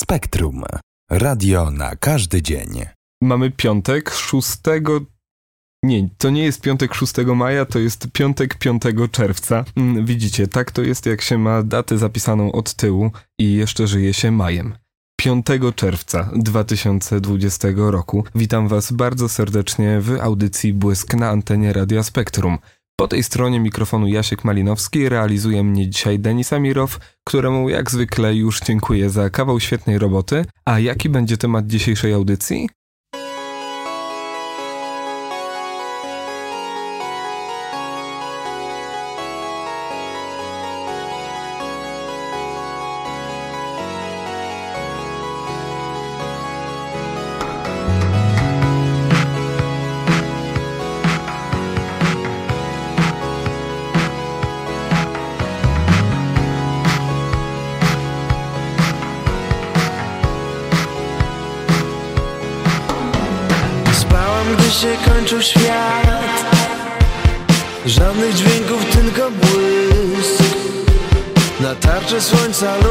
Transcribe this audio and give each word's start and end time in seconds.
Spektrum. 0.00 0.62
Radio 1.10 1.70
na 1.70 1.96
każdy 1.96 2.42
dzień. 2.42 2.84
Mamy 3.22 3.50
piątek 3.50 4.10
6. 4.10 4.58
Nie, 5.84 6.08
to 6.18 6.30
nie 6.30 6.44
jest 6.44 6.60
piątek 6.60 6.94
6 6.94 7.12
maja, 7.36 7.64
to 7.64 7.78
jest 7.78 8.08
piątek 8.12 8.58
5 8.58 8.82
czerwca. 9.10 9.64
Mm, 9.76 10.06
Widzicie, 10.06 10.48
tak 10.48 10.70
to 10.70 10.82
jest, 10.82 11.06
jak 11.06 11.20
się 11.20 11.38
ma 11.38 11.62
datę 11.62 11.98
zapisaną 11.98 12.52
od 12.52 12.74
tyłu 12.74 13.10
i 13.40 13.52
jeszcze 13.52 13.86
żyje 13.86 14.14
się 14.14 14.30
majem. 14.30 14.74
5 15.20 15.46
czerwca 15.76 16.30
2020 16.36 17.68
roku. 17.76 18.24
Witam 18.34 18.68
Was 18.68 18.92
bardzo 18.92 19.28
serdecznie 19.28 20.00
w 20.00 20.20
audycji 20.20 20.72
Błysk 20.72 21.14
na 21.14 21.28
antenie 21.28 21.72
Radia 21.72 22.02
Spektrum. 22.02 22.58
Po 23.00 23.08
tej 23.08 23.22
stronie 23.22 23.60
mikrofonu 23.60 24.06
Jasiek 24.06 24.44
Malinowski 24.44 25.08
realizuje 25.08 25.64
mnie 25.64 25.88
dzisiaj 25.88 26.18
Denis 26.18 26.52
Amirow, 26.52 26.98
któremu 27.24 27.68
jak 27.68 27.90
zwykle 27.90 28.34
już 28.34 28.60
dziękuję 28.60 29.10
za 29.10 29.30
kawał 29.30 29.60
świetnej 29.60 29.98
roboty. 29.98 30.44
A 30.64 30.78
jaki 30.78 31.08
będzie 31.08 31.36
temat 31.36 31.66
dzisiejszej 31.66 32.12
audycji? 32.12 32.68
salud. 72.60 72.89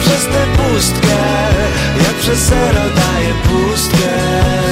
Przez 0.00 0.26
tę 0.26 0.46
pustkę, 0.56 1.18
jak 1.96 2.14
przez 2.14 2.38
zero 2.38 2.80
daje 2.80 3.34
pustkę 3.44 4.67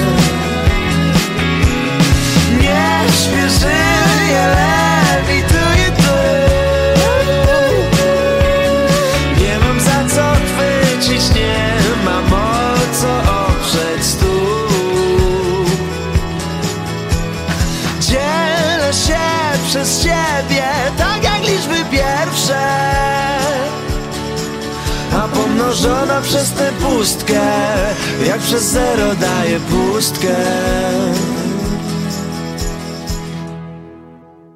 pustkę, 26.97 27.43
jak 28.27 28.41
przez 28.41 28.65
zero 28.65 29.15
daje 29.15 29.61
pustkę 29.61 30.37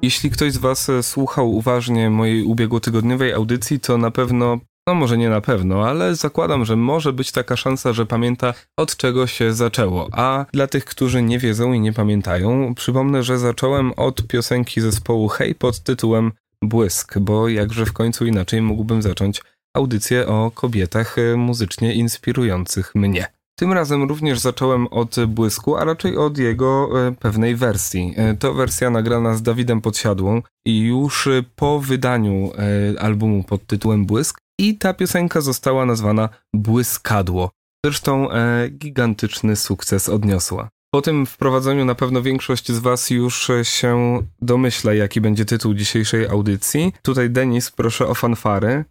Jeśli 0.01 0.29
ktoś 0.29 0.53
z 0.53 0.57
Was 0.57 0.89
e, 0.89 1.03
słuchał 1.03 1.51
uważnie 1.51 2.09
mojej 2.09 2.43
ubiegłotygodniowej 2.43 3.33
audycji, 3.33 3.79
to 3.79 3.97
na 3.97 4.11
pewno, 4.11 4.59
no 4.87 4.95
może 4.95 5.17
nie 5.17 5.29
na 5.29 5.41
pewno, 5.41 5.87
ale 5.87 6.15
zakładam, 6.15 6.65
że 6.65 6.75
może 6.75 7.13
być 7.13 7.31
taka 7.31 7.55
szansa, 7.55 7.93
że 7.93 8.05
pamięta 8.05 8.53
od 8.77 8.97
czego 8.97 9.27
się 9.27 9.53
zaczęło. 9.53 10.09
A 10.11 10.45
dla 10.53 10.67
tych, 10.67 10.85
którzy 10.85 11.21
nie 11.21 11.39
wiedzą 11.39 11.73
i 11.73 11.79
nie 11.79 11.93
pamiętają, 11.93 12.75
przypomnę, 12.75 13.23
że 13.23 13.39
zacząłem 13.39 13.91
od 13.91 14.27
piosenki 14.27 14.81
zespołu 14.81 15.27
Hej 15.27 15.55
pod 15.55 15.79
tytułem 15.79 16.31
Błysk, 16.61 17.19
bo 17.19 17.49
jakże 17.49 17.85
w 17.85 17.93
końcu 17.93 18.25
inaczej 18.25 18.61
mógłbym 18.61 19.01
zacząć 19.01 19.41
audycję 19.73 20.27
o 20.27 20.51
kobietach 20.55 21.17
e, 21.17 21.35
muzycznie 21.35 21.93
inspirujących 21.93 22.95
mnie. 22.95 23.27
Tym 23.59 23.73
razem 23.73 24.03
również 24.03 24.39
zacząłem 24.39 24.87
od 24.87 25.15
Błysku, 25.27 25.75
a 25.77 25.83
raczej 25.85 26.17
od 26.17 26.37
jego 26.37 26.89
e, 27.07 27.11
pewnej 27.11 27.55
wersji. 27.55 28.13
E, 28.17 28.33
To 28.33 28.53
wersja 28.53 28.89
nagrana 28.89 29.35
z 29.35 29.41
Dawidem 29.41 29.81
Podsiadłą 29.81 30.41
i 30.65 30.79
już 30.79 31.29
po 31.55 31.79
wydaniu 31.79 32.51
albumu 32.99 33.43
pod 33.43 33.65
tytułem 33.65 34.05
Błysk 34.05 34.37
i 34.59 34.77
ta 34.77 34.93
piosenka 34.93 35.41
została 35.41 35.85
nazwana 35.85 36.29
Błyskadło. 36.53 37.49
Zresztą 37.85 38.27
gigantyczny 38.71 39.55
sukces 39.55 40.09
odniosła. 40.09 40.69
Po 40.93 41.01
tym 41.01 41.25
wprowadzeniu 41.25 41.85
na 41.85 41.95
pewno 41.95 42.21
większość 42.21 42.71
z 42.71 42.79
Was 42.79 43.09
już 43.09 43.51
się 43.63 44.19
domyśla, 44.41 44.93
jaki 44.93 45.21
będzie 45.21 45.45
tytuł 45.45 45.73
dzisiejszej 45.73 46.27
audycji. 46.27 46.93
Tutaj 47.01 47.29
Denis, 47.29 47.71
proszę 47.71 48.07
o 48.07 48.15
fanfary. 48.15 48.85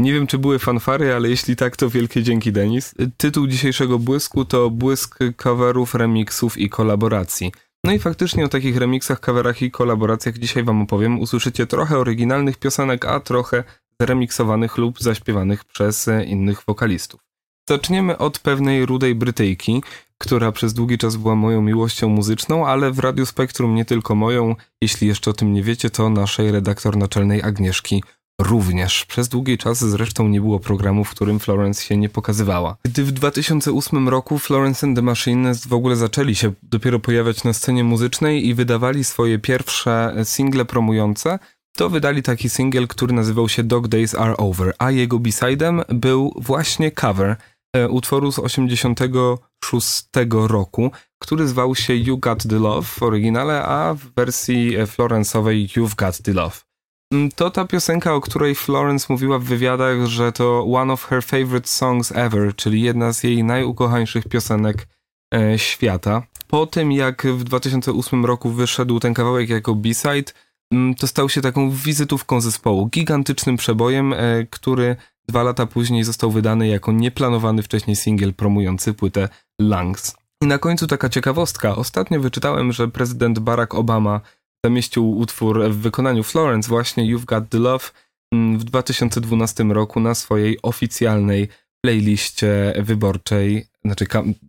Nie 0.00 0.12
wiem, 0.12 0.26
czy 0.26 0.38
były 0.38 0.58
fanfary, 0.58 1.14
ale 1.14 1.28
jeśli 1.28 1.56
tak, 1.56 1.76
to 1.76 1.90
wielkie 1.90 2.22
dzięki, 2.22 2.52
Denis. 2.52 2.94
Tytuł 3.16 3.46
dzisiejszego 3.46 3.98
błysku 3.98 4.44
to 4.44 4.70
Błysk 4.70 5.18
coverów, 5.36 5.94
remixów 5.94 6.58
i 6.58 6.68
kolaboracji. 6.68 7.52
No 7.84 7.92
i 7.92 7.98
faktycznie 7.98 8.44
o 8.44 8.48
takich 8.48 8.76
remixach, 8.76 9.20
coverach 9.20 9.62
i 9.62 9.70
kolaboracjach 9.70 10.38
dzisiaj 10.38 10.64
wam 10.64 10.82
opowiem. 10.82 11.20
Usłyszycie 11.20 11.66
trochę 11.66 11.98
oryginalnych 11.98 12.58
piosenek, 12.58 13.04
a 13.04 13.20
trochę 13.20 13.64
zremiksowanych 14.00 14.78
lub 14.78 15.00
zaśpiewanych 15.00 15.64
przez 15.64 16.08
innych 16.26 16.62
wokalistów. 16.66 17.20
Zaczniemy 17.68 18.18
od 18.18 18.38
pewnej 18.38 18.86
rudej 18.86 19.14
Brytyjki, 19.14 19.82
która 20.18 20.52
przez 20.52 20.74
długi 20.74 20.98
czas 20.98 21.16
była 21.16 21.34
moją 21.34 21.62
miłością 21.62 22.08
muzyczną, 22.08 22.66
ale 22.66 22.90
w 22.90 22.98
Radiu 22.98 23.26
Spektrum 23.26 23.74
nie 23.74 23.84
tylko 23.84 24.14
moją, 24.14 24.56
jeśli 24.82 25.08
jeszcze 25.08 25.30
o 25.30 25.34
tym 25.34 25.52
nie 25.52 25.62
wiecie, 25.62 25.90
to 25.90 26.10
naszej 26.10 26.52
redaktor 26.52 26.96
naczelnej 26.96 27.42
Agnieszki 27.42 28.02
również. 28.40 29.04
Przez 29.04 29.28
długi 29.28 29.58
czas 29.58 29.78
zresztą 29.78 30.28
nie 30.28 30.40
było 30.40 30.60
programu, 30.60 31.04
w 31.04 31.10
którym 31.10 31.40
Florence 31.40 31.82
się 31.82 31.96
nie 31.96 32.08
pokazywała. 32.08 32.76
Gdy 32.84 33.04
w 33.04 33.12
2008 33.12 34.08
roku 34.08 34.38
Florence 34.38 34.86
and 34.86 34.96
the 34.96 35.02
Machine 35.02 35.52
w 35.68 35.72
ogóle 35.72 35.96
zaczęli 35.96 36.34
się 36.34 36.52
dopiero 36.62 37.00
pojawiać 37.00 37.44
na 37.44 37.52
scenie 37.52 37.84
muzycznej 37.84 38.46
i 38.46 38.54
wydawali 38.54 39.04
swoje 39.04 39.38
pierwsze 39.38 40.14
single 40.24 40.64
promujące, 40.64 41.38
to 41.76 41.90
wydali 41.90 42.22
taki 42.22 42.50
single, 42.50 42.86
który 42.86 43.14
nazywał 43.14 43.48
się 43.48 43.62
Dog 43.62 43.88
Days 43.88 44.14
Are 44.14 44.36
Over, 44.36 44.74
a 44.78 44.90
jego 44.90 45.18
b-sidem 45.18 45.82
był 45.88 46.32
właśnie 46.36 46.90
cover 46.90 47.36
e, 47.76 47.88
utworu 47.88 48.32
z 48.32 48.38
86 48.38 50.08
roku, 50.32 50.90
który 51.18 51.48
zwał 51.48 51.74
się 51.74 51.94
You 51.94 52.18
Got 52.18 52.42
The 52.42 52.58
Love 52.58 52.82
w 52.82 53.02
oryginale, 53.02 53.62
a 53.62 53.94
w 53.94 54.14
wersji 54.16 54.76
e, 54.76 54.84
Florence'owej 54.84 55.66
You've 55.66 55.94
Got 55.94 56.22
The 56.22 56.32
Love. 56.32 56.69
Mm, 57.12 57.30
to 57.30 57.50
ta 57.50 57.64
piosenka, 57.64 58.14
o 58.14 58.20
której 58.20 58.54
Florence 58.54 59.06
mówiła 59.08 59.38
w 59.38 59.44
wywiadach, 59.44 60.06
że 60.06 60.32
to 60.32 60.66
one 60.72 60.92
of 60.92 61.04
her 61.04 61.24
favorite 61.24 61.68
songs 61.68 62.12
ever, 62.12 62.56
czyli 62.56 62.82
jedna 62.82 63.12
z 63.12 63.24
jej 63.24 63.44
najukochańszych 63.44 64.28
piosenek 64.28 64.88
e, 65.34 65.58
świata. 65.58 66.22
Po 66.46 66.66
tym, 66.66 66.92
jak 66.92 67.26
w 67.26 67.44
2008 67.44 68.24
roku 68.24 68.50
wyszedł 68.50 69.00
ten 69.00 69.14
kawałek 69.14 69.48
jako 69.48 69.74
B-side, 69.74 70.32
mm, 70.72 70.94
to 70.94 71.06
stał 71.06 71.28
się 71.28 71.40
taką 71.40 71.70
wizytówką 71.70 72.40
zespołu, 72.40 72.86
gigantycznym 72.86 73.56
przebojem, 73.56 74.12
e, 74.12 74.46
który 74.50 74.96
dwa 75.28 75.42
lata 75.42 75.66
później 75.66 76.04
został 76.04 76.30
wydany 76.30 76.68
jako 76.68 76.92
nieplanowany 76.92 77.62
wcześniej 77.62 77.96
singiel 77.96 78.34
promujący 78.34 78.94
płytę 78.94 79.28
Lungs. 79.60 80.16
I 80.42 80.46
na 80.46 80.58
końcu 80.58 80.86
taka 80.86 81.08
ciekawostka. 81.08 81.76
Ostatnio 81.76 82.20
wyczytałem, 82.20 82.72
że 82.72 82.88
prezydent 82.88 83.38
Barack 83.38 83.74
Obama 83.74 84.20
zamieścił 84.64 85.18
utwór 85.18 85.70
w 85.70 85.76
wykonaniu 85.76 86.22
Florence 86.22 86.68
właśnie 86.68 87.16
You've 87.16 87.24
Got 87.24 87.48
The 87.48 87.58
Love 87.58 87.84
mm, 88.32 88.58
w 88.58 88.64
2012 88.64 89.64
roku 89.64 90.00
na 90.00 90.14
swojej 90.14 90.58
oficjalnej 90.62 91.48
playliście 91.84 92.74
wyborczej, 92.82 93.66
znaczy 93.84 94.06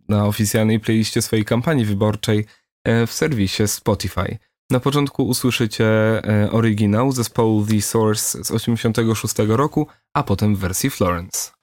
na 0.08 0.26
oficjalnej 0.26 0.80
playliście 0.80 1.22
swojej 1.22 1.44
kampanii 1.44 1.84
wyborczej 1.84 2.46
e, 2.84 3.06
w 3.06 3.12
serwisie 3.12 3.68
Spotify. 3.68 4.38
Na 4.70 4.80
początku 4.80 5.26
usłyszycie 5.28 5.84
e, 5.84 6.50
oryginał 6.50 7.12
zespołu 7.12 7.66
The 7.66 7.82
Source 7.82 8.44
z 8.44 8.50
86 8.50 9.34
roku, 9.38 9.86
a 10.14 10.22
potem 10.22 10.56
w 10.56 10.58
wersji 10.58 10.90
Florence. 10.90 11.61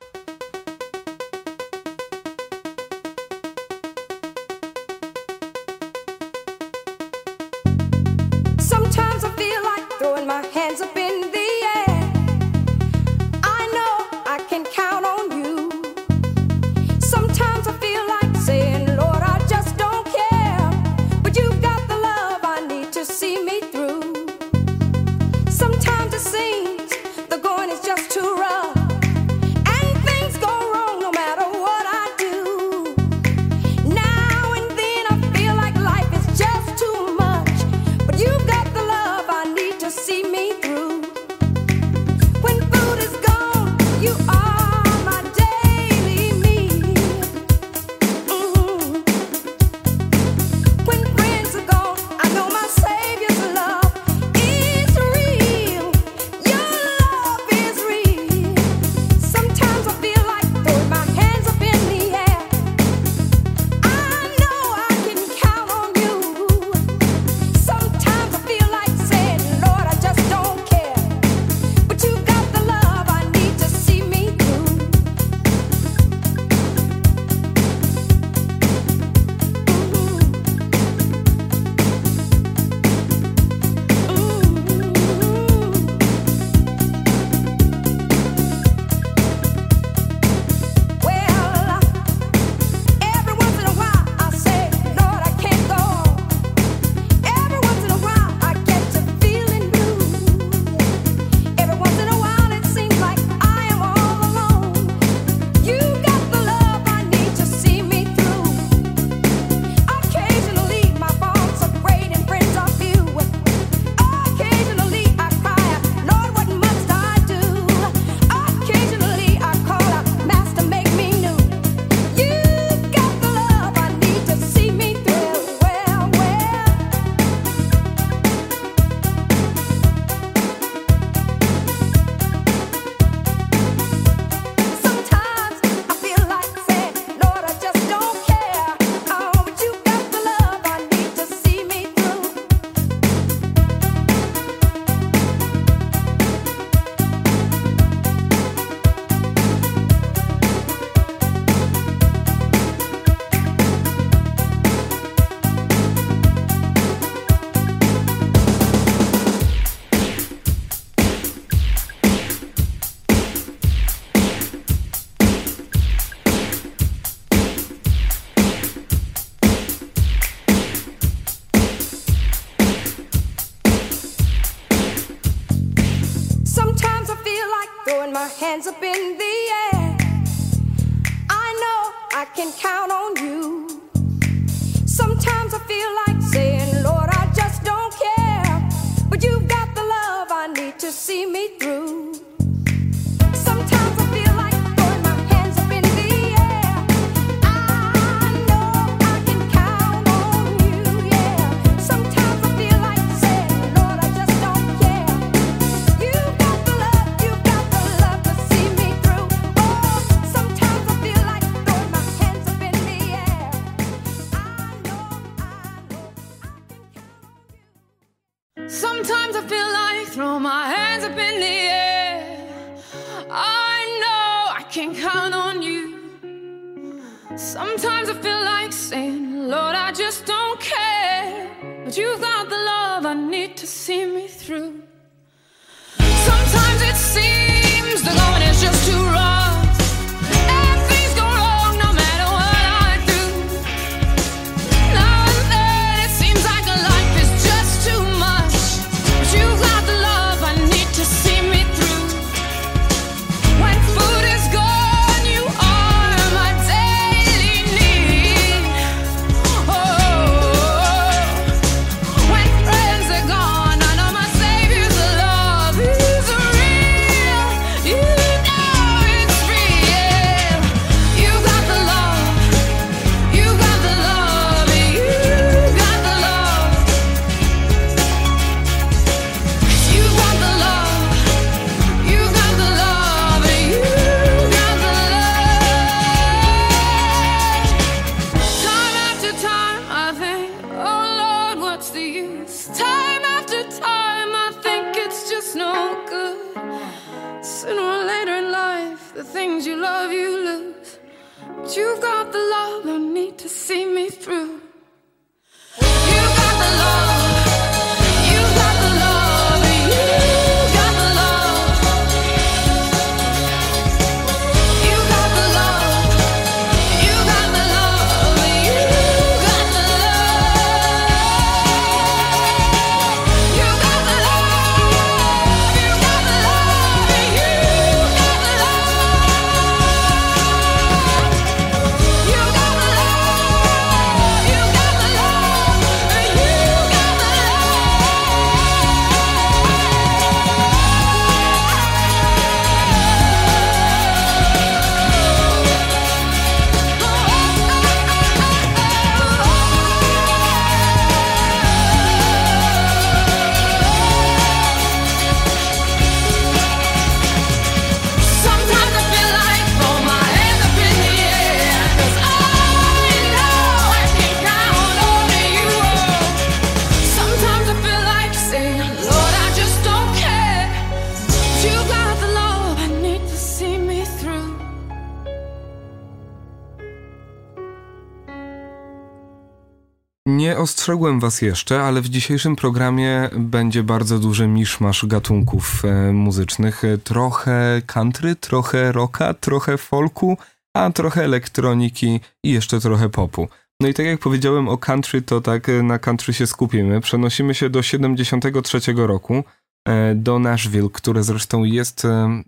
Ostrzegłem 380.90 381.19
was 381.19 381.42
jeszcze, 381.42 381.81
ale 381.81 382.02
w 382.02 382.10
dzisiejszym 382.10 382.56
programie 382.56 383.30
będzie 383.38 383.84
bardzo 383.84 384.19
duży 384.19 384.48
miszmasz 384.48 385.06
gatunków 385.06 385.86
e, 385.86 386.14
muzycznych. 386.14 386.81
Trochę 387.04 387.81
country, 387.86 388.36
trochę 388.36 388.92
rocka, 388.92 389.34
trochę 389.34 389.78
folku, 389.78 390.38
a 390.74 390.90
trochę 390.90 391.24
elektroniki 391.24 392.19
i 392.44 392.52
jeszcze 392.52 392.80
trochę 392.80 393.10
popu. 393.10 393.48
No 393.81 393.88
i 393.88 393.94
tak 393.94 394.06
jak 394.06 394.19
powiedziałem 394.19 394.69
o 394.69 394.78
country, 394.78 395.22
to 395.22 395.42
tak 395.42 395.69
e, 395.69 395.84
na 395.84 396.00
country 396.00 396.34
się 396.34 396.48
skupimy. 396.48 397.02
Przenosimy 397.02 397.56
się 397.56 397.69
do 397.69 397.81
73 397.81 398.80
roku, 398.96 399.44
e, 399.88 400.16
do 400.16 400.40
Nashville, 400.40 400.90
które 400.94 401.24
zresztą 401.24 401.64
jest 401.64 402.06
e, 402.06 402.42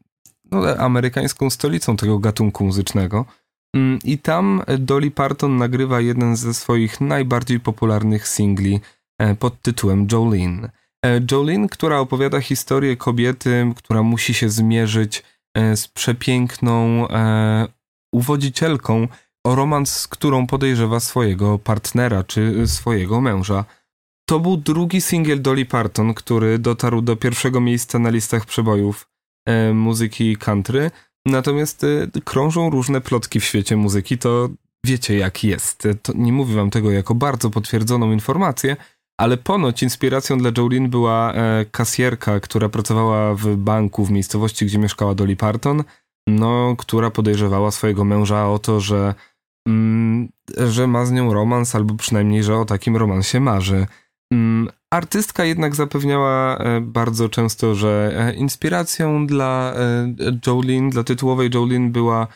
no, 0.51 0.77
amerykańską 0.77 1.49
stolicą 1.49 1.97
tego 1.97 2.19
gatunku 2.19 2.65
muzycznego. 2.65 3.25
Mm, 3.75 3.99
I 4.03 4.17
tam 4.17 4.63
Dolly 4.79 5.11
Parton 5.11 5.57
nagrywa 5.57 6.01
jeden 6.01 6.35
ze 6.35 6.53
swoich 6.53 7.01
najbardziej 7.01 7.59
popularnych 7.59 8.27
singli 8.27 8.79
e, 9.19 9.35
pod 9.35 9.61
tytułem 9.61 10.07
Jolene. 10.11 10.71
E, 11.05 11.21
Jolene, 11.31 11.69
która 11.69 11.99
opowiada 11.99 12.39
historię 12.41 12.97
kobiety, 12.97 13.73
która 13.75 14.03
musi 14.03 14.33
się 14.33 14.49
zmierzyć 14.49 15.23
e, 15.57 15.77
z 15.77 15.87
przepiękną 15.87 17.07
uwodzicielką 18.13 19.07
o 19.45 19.55
romans, 19.55 19.99
z 19.99 20.07
którą 20.07 20.47
podejrzewa 20.47 20.99
swojego 20.99 21.59
partnera 21.59 22.23
czy 22.23 22.67
swojego 22.67 23.21
męża. 23.21 23.65
To 24.29 24.39
był 24.39 24.57
drugi 24.57 25.01
singiel 25.01 25.41
Dolly 25.41 25.65
Parton, 25.65 26.13
który 26.13 26.59
dotarł 26.59 27.01
do 27.01 27.15
pierwszego 27.15 27.61
miejsca 27.61 27.99
na 27.99 28.09
listach 28.09 28.45
przebojów 28.45 29.07
muzyki 29.73 30.37
country. 30.37 30.91
Natomiast 31.25 31.83
y, 31.83 32.09
krążą 32.23 32.69
różne 32.69 33.01
plotki 33.01 33.39
w 33.39 33.43
świecie 33.43 33.77
muzyki, 33.77 34.17
to 34.17 34.49
wiecie 34.85 35.17
jak 35.17 35.43
jest. 35.43 35.87
To 36.01 36.13
nie 36.15 36.33
mówię 36.33 36.55
wam 36.55 36.69
tego 36.69 36.91
jako 36.91 37.15
bardzo 37.15 37.49
potwierdzoną 37.49 38.11
informację, 38.11 38.77
ale 39.17 39.37
ponoć 39.37 39.83
inspiracją 39.83 40.37
dla 40.37 40.51
Jolene 40.57 40.87
była 40.87 41.33
e, 41.33 41.65
kasjerka, 41.71 42.39
która 42.39 42.69
pracowała 42.69 43.35
w 43.35 43.55
banku 43.55 44.05
w 44.05 44.11
miejscowości, 44.11 44.65
gdzie 44.65 44.77
mieszkała 44.77 45.15
Dolly 45.15 45.35
Parton, 45.35 45.83
no, 46.27 46.75
która 46.77 47.11
podejrzewała 47.11 47.71
swojego 47.71 48.05
męża 48.05 48.47
o 48.49 48.59
to, 48.59 48.79
że, 48.79 49.15
mm, 49.67 50.29
że 50.57 50.87
ma 50.87 51.05
z 51.05 51.11
nią 51.11 51.33
romans, 51.33 51.75
albo 51.75 51.95
przynajmniej, 51.95 52.43
że 52.43 52.57
o 52.57 52.65
takim 52.65 52.97
romansie 52.97 53.39
marzy. 53.39 53.87
Mm, 54.31 54.69
artystka 54.93 55.45
jednak 55.45 55.75
zapewniała 55.75 56.57
e, 56.57 56.81
bardzo 56.81 57.29
często, 57.29 57.75
że 57.75 58.13
e, 58.15 58.33
inspiracją 58.33 59.27
dla 59.27 59.73
e, 59.75 60.13
Jolene, 60.47 60.89
dla 60.89 61.03
tytułowej 61.03 61.49
Jolene 61.53 61.89
była 61.89 62.27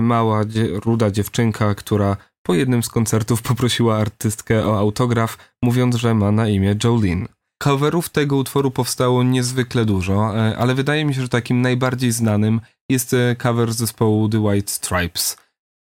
mała, 0.00 0.42
ruda 0.84 1.10
dziewczynka, 1.10 1.74
która 1.74 2.16
po 2.42 2.54
jednym 2.54 2.82
z 2.82 2.88
koncertów 2.88 3.42
poprosiła 3.42 3.96
artystkę 3.96 4.66
o 4.66 4.78
autograf, 4.78 5.38
mówiąc, 5.62 5.96
że 5.96 6.14
ma 6.14 6.32
na 6.32 6.48
imię 6.48 6.74
Jolene. 6.84 7.26
Coverów 7.62 8.08
tego 8.08 8.36
utworu 8.36 8.70
powstało 8.70 9.22
niezwykle 9.22 9.84
dużo, 9.84 10.32
ale 10.58 10.74
wydaje 10.74 11.04
mi 11.04 11.14
się, 11.14 11.22
że 11.22 11.28
takim 11.28 11.60
najbardziej 11.62 12.12
znanym 12.12 12.60
jest 12.90 13.16
cover 13.38 13.72
zespołu 13.72 14.28
The 14.28 14.40
White 14.40 14.72
Stripes. 14.72 15.36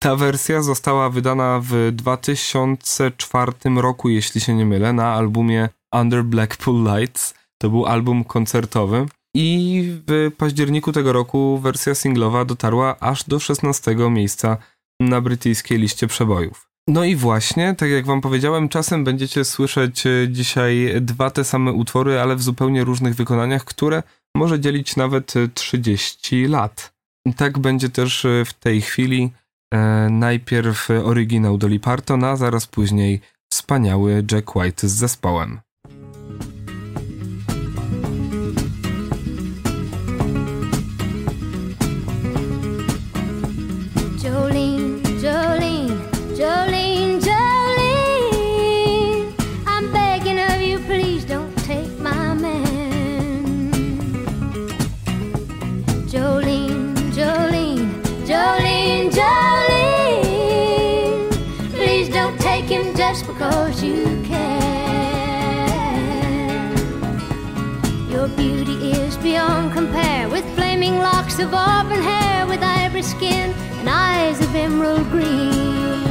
Ta 0.04 0.16
wersja 0.16 0.62
została 0.62 1.10
wydana 1.10 1.62
w 1.64 1.92
2004 1.92 3.52
roku, 3.76 4.10
jeśli 4.10 4.42
się 4.42 4.56
nie 4.56 4.66
mylę, 4.66 4.94
na 4.94 5.14
albumie 5.14 5.70
Under 5.94 6.24
Blackpool 6.24 6.84
Lights. 6.84 7.34
To 7.58 7.70
był 7.70 7.86
album 7.86 8.24
koncertowy. 8.24 9.06
I 9.36 9.84
w 10.08 10.32
październiku 10.38 10.92
tego 10.92 11.14
roku 11.14 11.58
wersja 11.58 11.96
singlowa 11.96 12.46
dotarła 12.46 13.00
aż 13.00 13.24
do 13.24 13.40
16 13.40 13.96
miejsca 13.96 14.58
na 15.00 15.22
brytyjskiej 15.22 15.80
liście 15.80 16.08
przebojów. 16.08 16.70
No 16.88 17.04
i 17.04 17.16
właśnie, 17.16 17.76
tak 17.78 17.90
jak 17.90 18.06
wam 18.06 18.22
powiedziałem, 18.22 18.70
czasem 18.70 19.04
będziecie 19.04 19.46
słyszeć 19.46 20.08
e, 20.08 20.10
dzisiaj 20.30 20.94
dwa 21.02 21.30
te 21.30 21.44
same 21.44 21.72
utwory, 21.72 22.20
ale 22.20 22.36
w 22.36 22.42
zupełnie 22.42 22.84
różnych 22.84 23.16
wykonaniach, 23.16 23.66
które 23.66 24.04
może 24.36 24.60
dzielić 24.60 24.96
nawet 24.96 25.34
30 25.54 26.46
lat. 26.48 26.94
I 27.26 27.34
tak 27.34 27.60
będzie 27.60 27.90
też 27.90 28.26
e, 28.26 28.46
w 28.46 28.54
tej 28.54 28.82
chwili. 28.82 29.32
E, 29.74 30.08
najpierw 30.10 30.90
oryginał 30.90 31.58
Dolly 31.58 31.80
Parton, 31.80 32.24
a 32.24 32.36
zaraz 32.36 32.68
później 32.68 33.22
wspaniały 33.54 34.26
Jack 34.32 34.56
White 34.56 34.88
z 34.88 34.92
zespołem. 34.92 35.60
just 63.14 63.28
because 63.28 63.84
you 63.84 64.06
can. 64.24 64.64
Your 68.10 68.28
beauty 68.30 68.90
is 68.90 69.16
beyond 69.18 69.72
compare 69.72 70.28
with 70.30 70.44
flaming 70.56 70.98
locks 70.98 71.38
of 71.38 71.54
auburn 71.54 72.02
hair, 72.02 72.48
with 72.48 72.64
ivory 72.64 73.04
skin 73.04 73.52
and 73.80 73.88
eyes 73.88 74.42
of 74.42 74.56
emerald 74.56 75.08
green. 75.12 76.02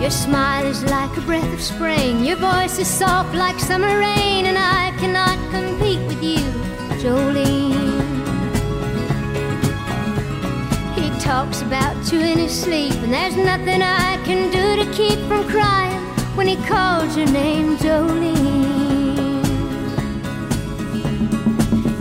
Your 0.00 0.12
smile 0.12 0.66
is 0.66 0.84
like 0.84 1.16
a 1.16 1.20
breath 1.22 1.52
of 1.52 1.60
spring, 1.60 2.24
your 2.24 2.36
voice 2.36 2.78
is 2.78 2.86
soft 2.86 3.34
like 3.34 3.58
summer 3.58 3.98
rain, 3.98 4.46
and 4.46 4.56
I 4.56 4.92
cannot 5.00 5.38
compete 5.50 6.06
with 6.06 6.22
you, 6.22 6.44
Jolene. 7.02 7.93
talks 11.24 11.62
about 11.62 12.12
you 12.12 12.20
in 12.20 12.38
his 12.38 12.52
sleep, 12.52 12.92
and 13.02 13.10
there's 13.10 13.34
nothing 13.34 13.80
I 13.80 14.22
can 14.26 14.50
do 14.50 14.84
to 14.84 14.92
keep 14.92 15.18
from 15.26 15.48
crying 15.48 15.98
when 16.36 16.46
he 16.46 16.56
calls 16.66 17.16
your 17.16 17.26
name, 17.28 17.78
Jolene. 17.78 19.42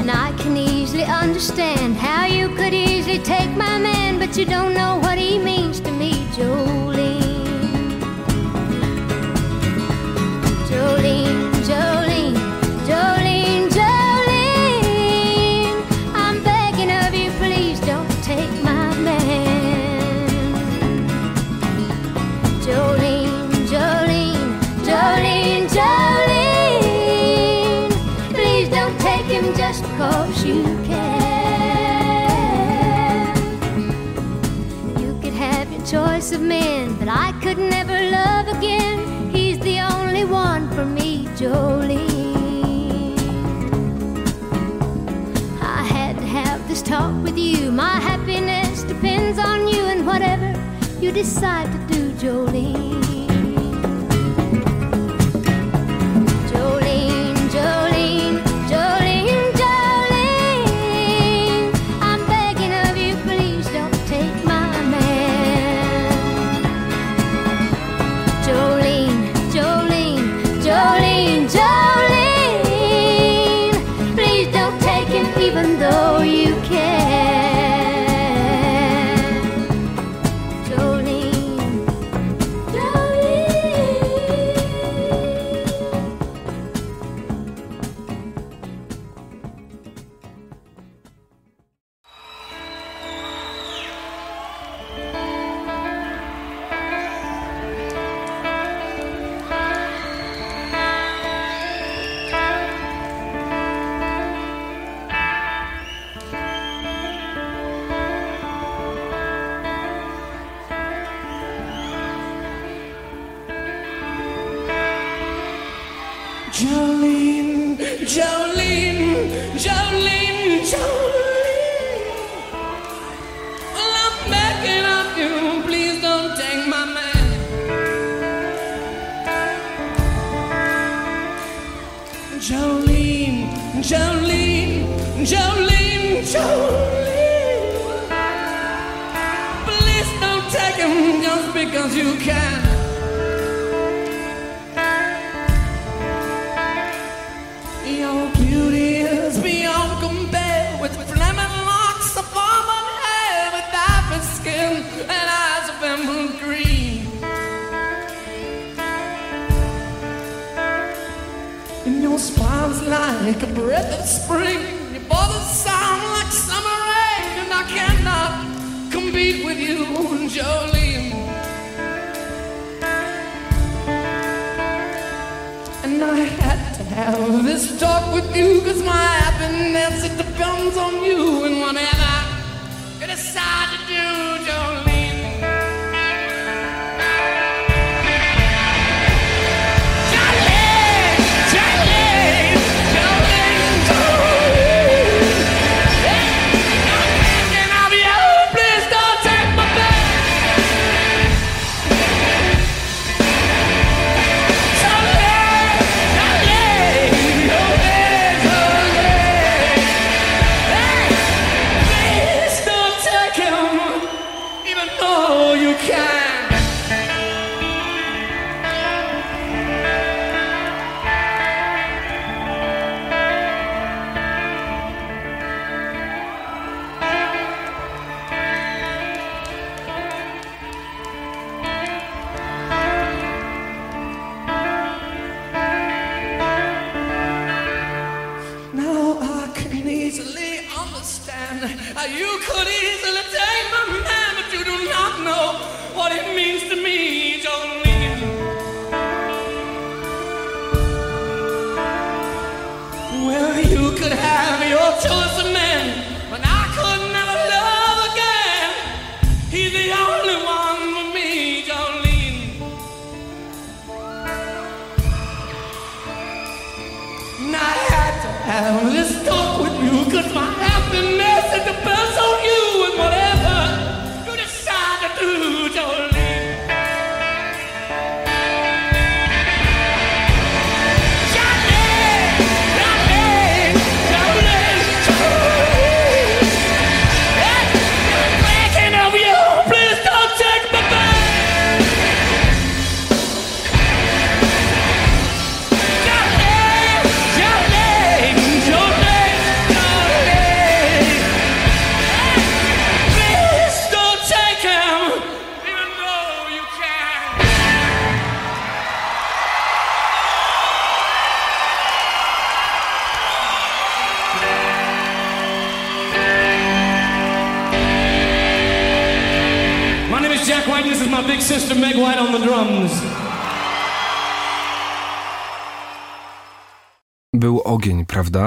And 0.01 0.12
I 0.12 0.34
can 0.38 0.58
easily 0.58 1.06
understand 1.06 1.96
how 1.96 2.25
you 2.25 2.50
could 2.50 2.74
easily 2.74 3.20
take 3.20 3.51
my 3.51 3.77
man, 3.77 4.20
but 4.20 4.36
you 4.36 4.44
don't 4.44 4.74
know 4.74 4.98
what 4.98 5.18
he 5.18 5.39
means 5.39 5.80
to 5.80 5.92
me, 5.94 6.12
Jolene. 6.36 6.93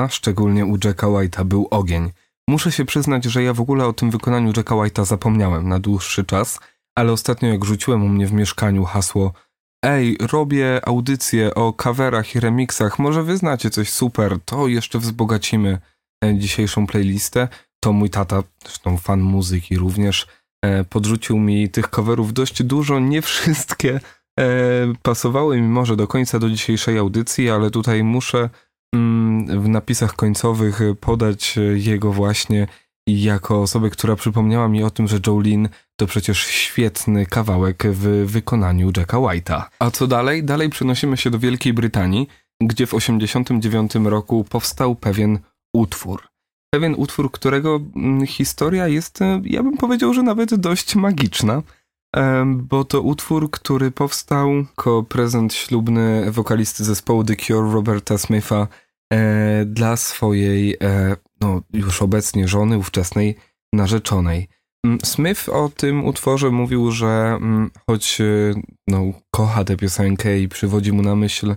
Szczególnie 0.09 0.67
u 0.67 0.79
Jacka 0.85 1.07
White'a 1.07 1.45
był 1.45 1.69
ogień. 1.71 2.13
Muszę 2.49 2.73
się 2.73 2.85
przyznać, 2.85 3.25
że 3.25 3.43
ja 3.43 3.53
w 3.53 3.61
ogóle 3.61 3.87
o 3.87 3.93
tym 3.93 4.11
wykonaniu 4.11 4.53
Jacka 4.57 4.75
White'a 4.75 5.05
zapomniałem 5.05 5.69
na 5.69 5.79
dłuższy 5.79 6.25
czas, 6.25 6.61
ale 6.95 7.13
ostatnio 7.13 7.49
jak 7.49 7.65
rzuciłem 7.65 8.05
u 8.05 8.09
mnie 8.09 8.27
w 8.27 8.33
mieszkaniu 8.33 8.85
hasło 8.85 9.33
Ej, 9.85 10.17
robię 10.21 10.81
audycje 10.89 11.55
o 11.55 11.73
coverach 11.73 12.35
i 12.35 12.41
remixach, 12.41 12.99
może 12.99 13.23
wy 13.23 13.37
znacie 13.37 13.71
coś 13.71 13.91
super, 13.91 14.39
to 14.45 14.69
jeszcze 14.69 14.99
wzbogacimy 14.99 15.79
e, 16.25 16.39
dzisiejszą 16.39 16.87
playlistę. 16.87 17.49
To 17.81 17.93
mój 17.93 18.11
tata, 18.11 18.43
zresztą 18.65 18.97
fan 18.97 19.21
muzyki 19.21 19.77
również, 19.77 20.27
e, 20.65 20.85
podrzucił 20.85 21.39
mi 21.39 21.69
tych 21.71 21.91
coverów 21.91 22.33
dość 22.33 22.63
dużo, 22.63 23.01
nie 23.01 23.23
wszystkie 23.23 24.01
e, 24.41 24.45
pasowały 25.03 25.61
mi 25.61 25.69
może 25.69 25.97
do 25.97 26.07
końca 26.09 26.39
do 26.39 26.51
dzisiejszej 26.51 26.99
audycji, 26.99 27.51
ale 27.51 27.71
tutaj 27.71 28.05
muszę 28.05 28.51
w 29.49 29.69
napisach 29.69 30.13
końcowych 30.13 30.81
podać 31.01 31.59
jego 31.75 32.13
właśnie 32.13 32.67
jako 33.07 33.63
osobę, 33.63 33.91
która 33.91 34.17
przypomniała 34.17 34.69
mi 34.69 34.83
o 34.83 34.91
tym, 34.91 35.09
że 35.09 35.19
Jolene 35.27 35.69
to 35.97 36.07
przecież 36.07 36.47
świetny 36.47 37.27
kawałek 37.27 37.85
w 37.87 38.27
wykonaniu 38.27 38.91
Jacka 38.97 39.17
White'a. 39.17 39.63
A 39.79 39.91
co 39.91 40.07
dalej? 40.07 40.45
Dalej 40.45 40.71
przenosimy 40.71 41.17
się 41.17 41.31
do 41.31 41.39
Wielkiej 41.39 41.73
Brytanii, 41.73 42.29
gdzie 42.63 42.87
w 42.87 42.91
1989 42.91 43.95
roku 43.95 44.45
powstał 44.45 44.95
pewien 44.95 45.39
utwór. 45.75 46.29
Pewien 46.75 46.95
utwór, 46.95 47.33
którego 47.33 47.81
mm, 47.97 48.27
historia 48.27 48.89
jest, 48.89 49.23
e, 49.23 49.41
ja 49.45 49.63
bym 49.63 49.77
powiedział, 49.77 50.15
że 50.15 50.23
nawet 50.23 50.55
dość 50.55 50.97
magiczna, 50.97 51.63
bo 52.57 52.85
to 52.85 53.03
utwór, 53.03 53.51
który 53.51 53.91
powstał 53.91 54.51
jako 54.55 55.03
prezent 55.03 55.55
ślubny 55.55 56.33
wokalisty 56.33 56.85
zespołu 56.85 57.25
The 57.25 57.37
Cure 57.37 57.73
Roberta 57.73 58.19
Smitha 58.19 58.69
e, 59.13 59.65
dla 59.65 59.97
swojej, 59.97 60.77
no 61.41 61.63
już 61.73 62.03
obecnie 62.03 62.49
żony, 62.49 62.79
ówczesnej 62.79 63.37
narzeczonej. 63.73 64.49
Smith 65.05 65.49
o 65.49 65.69
tym 65.77 66.05
utworze 66.05 66.51
mówił, 66.51 66.91
że 66.91 67.39
choć 67.87 68.19
no, 68.89 69.01
kocha 69.31 69.65
tę 69.65 69.77
piosenkę 69.77 70.39
i 70.39 70.49
przywodzi 70.49 70.93
mu 70.93 71.03
na 71.03 71.17
myśl 71.17 71.57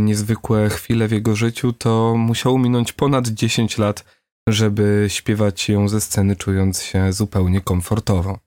niezwykłe 0.00 0.68
chwile 0.68 1.08
w 1.08 1.12
jego 1.12 1.36
życiu, 1.36 1.72
to 1.72 2.14
musiało 2.18 2.58
minąć 2.58 2.92
ponad 2.92 3.28
10 3.28 3.78
lat, 3.78 4.04
żeby 4.48 5.04
śpiewać 5.08 5.68
ją 5.68 5.88
ze 5.88 6.00
sceny, 6.00 6.36
czując 6.36 6.82
się 6.82 7.12
zupełnie 7.12 7.60
komfortowo. 7.60 8.38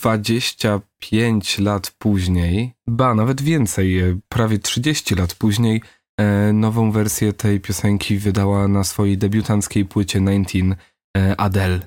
25 0.00 1.58
lat 1.58 1.90
później, 1.98 2.72
ba, 2.86 3.14
nawet 3.14 3.42
więcej, 3.42 3.98
e, 3.98 4.18
prawie 4.28 4.58
30 4.58 5.14
lat 5.14 5.34
później, 5.34 5.82
e, 6.20 6.52
nową 6.52 6.92
wersję 6.92 7.32
tej 7.32 7.60
piosenki 7.60 8.18
wydała 8.18 8.68
na 8.68 8.84
swojej 8.84 9.18
debiutanckiej 9.18 9.84
płycie 9.84 10.18
19 10.18 10.76
e, 11.16 11.40
Adele. 11.40 11.80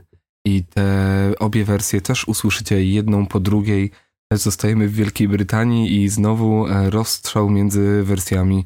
I 0.45 0.63
te 0.63 1.33
obie 1.39 1.65
wersje 1.65 2.01
też 2.01 2.27
usłyszycie 2.27 2.83
jedną 2.83 3.25
po 3.25 3.39
drugiej. 3.39 3.91
Zostajemy 4.33 4.87
w 4.87 4.93
Wielkiej 4.93 5.27
Brytanii 5.27 6.03
i 6.03 6.09
znowu 6.09 6.65
rozstrzał 6.89 7.49
między 7.49 8.03
wersjami 8.03 8.65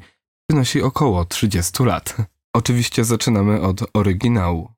wynosi 0.50 0.82
około 0.82 1.24
30 1.24 1.84
lat. 1.84 2.16
Oczywiście 2.56 3.04
zaczynamy 3.04 3.60
od 3.60 3.80
oryginału. 3.94 4.73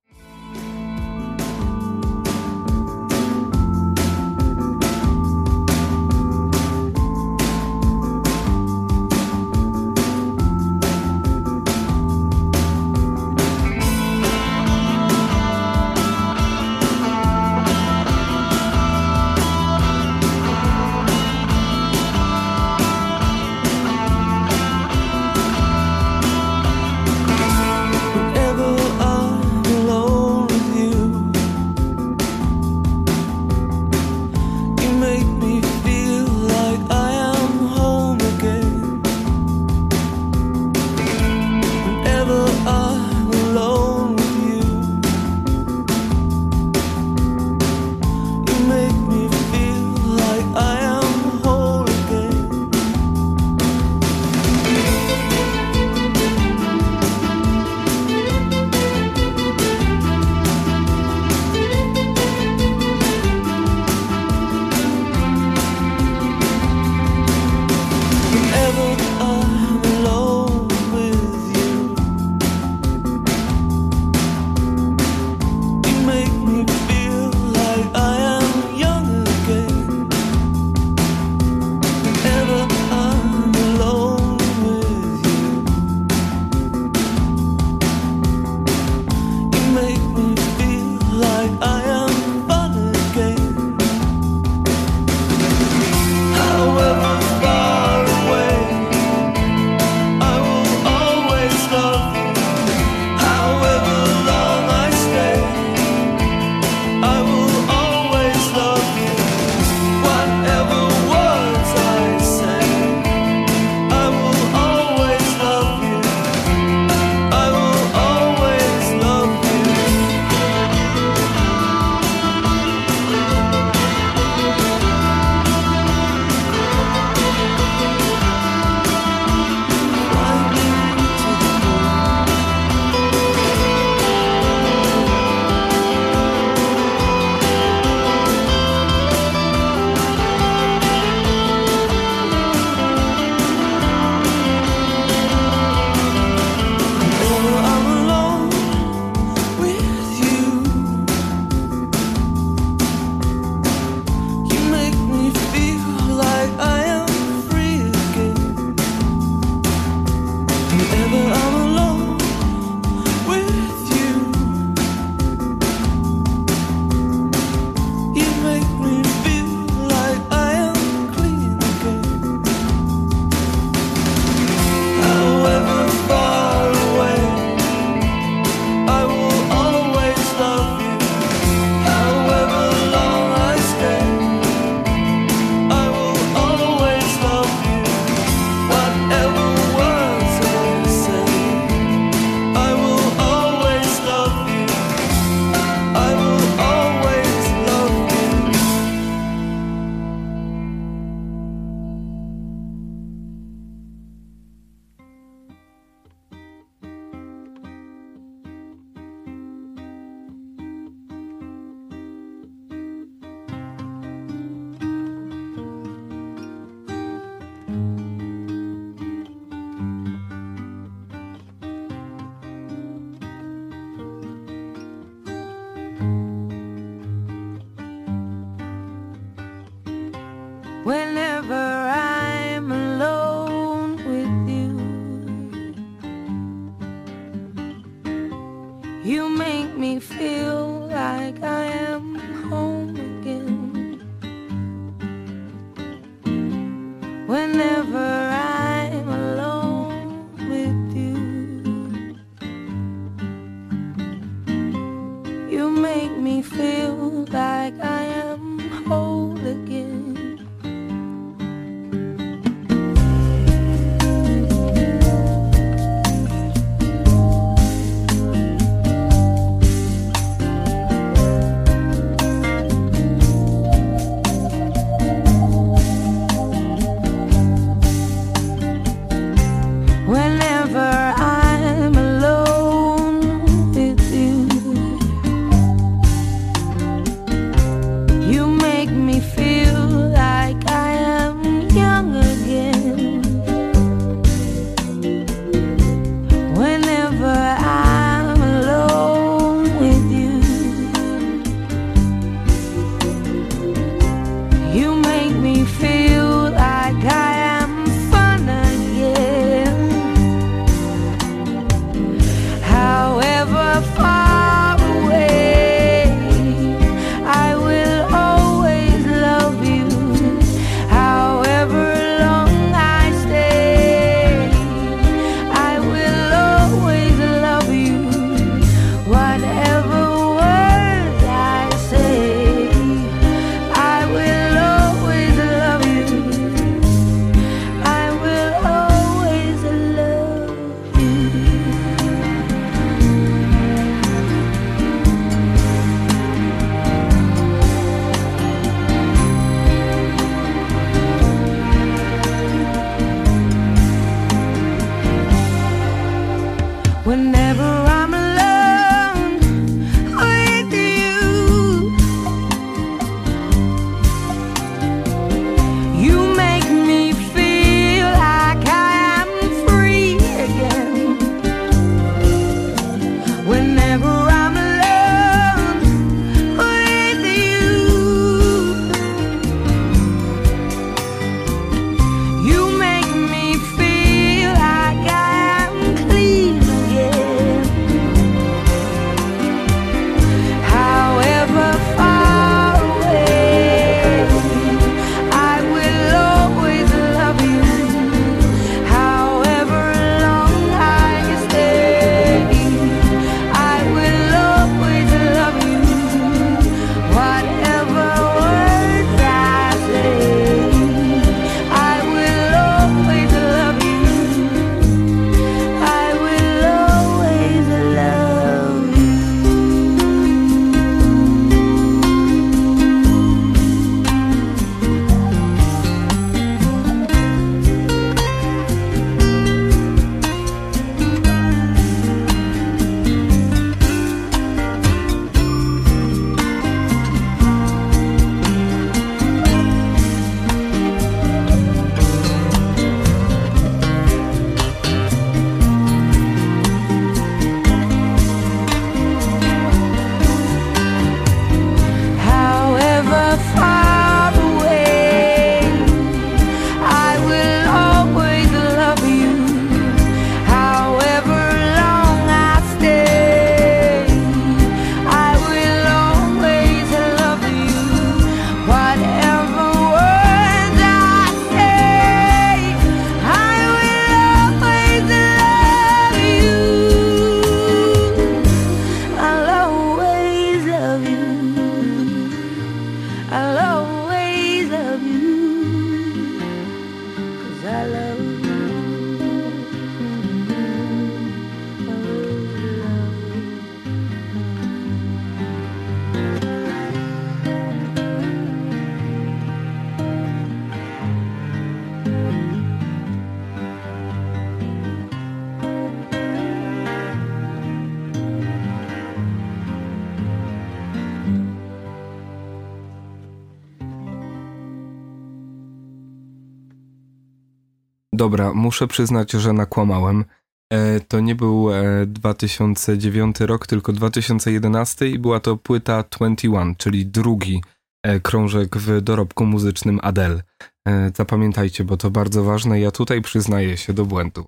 Dobra, 518.26 518.54
muszę 518.54 518.86
przyznać, 518.86 519.32
że 519.32 519.52
nakłamałem. 519.52 520.24
E, 520.72 521.00
to 521.00 521.20
nie 521.20 521.34
był 521.34 521.72
e, 521.72 522.06
2009 522.06 523.40
rok, 523.40 523.66
tylko 523.66 523.92
2011 523.92 525.08
i 525.08 525.18
była 525.18 525.40
to 525.40 525.56
płyta 525.56 526.04
21, 526.10 526.74
czyli 526.76 527.06
drugi 527.06 527.62
e, 528.02 528.20
krążek 528.20 528.76
w 528.76 529.00
dorobku 529.00 529.44
muzycznym 529.44 530.00
Adele. 530.02 530.42
E, 530.88 531.10
zapamiętajcie, 531.16 531.84
bo 531.84 531.96
to 531.96 532.10
bardzo 532.10 532.44
ważne. 532.44 532.80
Ja 532.80 532.90
tutaj 532.90 533.22
przyznaję 533.22 533.76
się 533.76 533.92
do 533.92 534.04
błędu. 534.04 534.44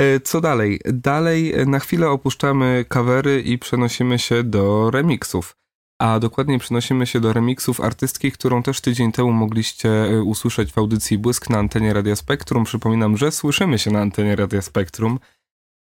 E, 0.00 0.20
co 0.20 0.40
dalej? 0.40 0.80
Dalej 0.84 1.52
e, 1.52 1.66
na 1.66 1.78
chwilę 1.78 2.10
opuszczamy 2.10 2.84
kawery 2.88 3.42
i 3.42 3.58
przenosimy 3.58 4.18
się 4.18 4.42
do 4.42 4.90
remixów. 4.90 5.56
A 5.98 6.20
dokładniej 6.20 6.58
przenosimy 6.58 7.06
się 7.06 7.20
do 7.20 7.32
remixów 7.32 7.80
artystki, 7.80 8.32
którą 8.32 8.62
też 8.62 8.80
tydzień 8.80 9.12
temu 9.12 9.32
mogliście 9.32 9.90
e, 9.90 10.22
usłyszeć 10.22 10.72
w 10.72 10.78
audycji 10.78 11.18
Błysk 11.18 11.50
na 11.50 11.58
antenie 11.58 11.92
Radia 11.92 12.16
Spektrum. 12.16 12.64
Przypominam, 12.64 13.16
że 13.16 13.32
słyszymy 13.32 13.78
się 13.78 13.90
na 13.90 14.00
antenie 14.00 14.36
Radia 14.36 14.62
Spektrum. 14.62 15.18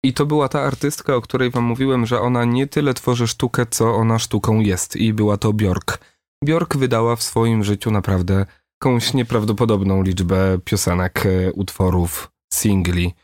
I 0.05 0.13
to 0.15 0.27
była 0.27 0.49
ta 0.49 0.61
artystka, 0.61 1.17
o 1.17 1.21
której 1.21 1.51
wam 1.51 1.65
mówiłem, 1.65 2.07
że 2.07 2.21
ona 2.21 2.45
nie 2.45 2.67
tyle 2.67 2.95
tworzy 2.95 3.29
sztukę, 3.29 3.67
co 3.71 3.95
ona 3.95 4.19
sztuką 4.19 4.61
jest. 4.61 4.97
I 4.97 5.13
była 5.13 5.37
to 5.37 5.53
Bjork. 5.53 5.99
Bjork 6.45 6.77
wydała 6.77 7.17
w 7.17 7.23
swoim 7.23 7.65
życiu 7.65 7.91
naprawdę 7.91 8.47
jakąś 8.83 9.15
nieprawdopodobną 9.15 10.03
liczbę 10.03 10.59
piosenek, 10.65 11.27
e, 11.27 11.53
utworów, 11.53 12.31
singli. 12.53 13.15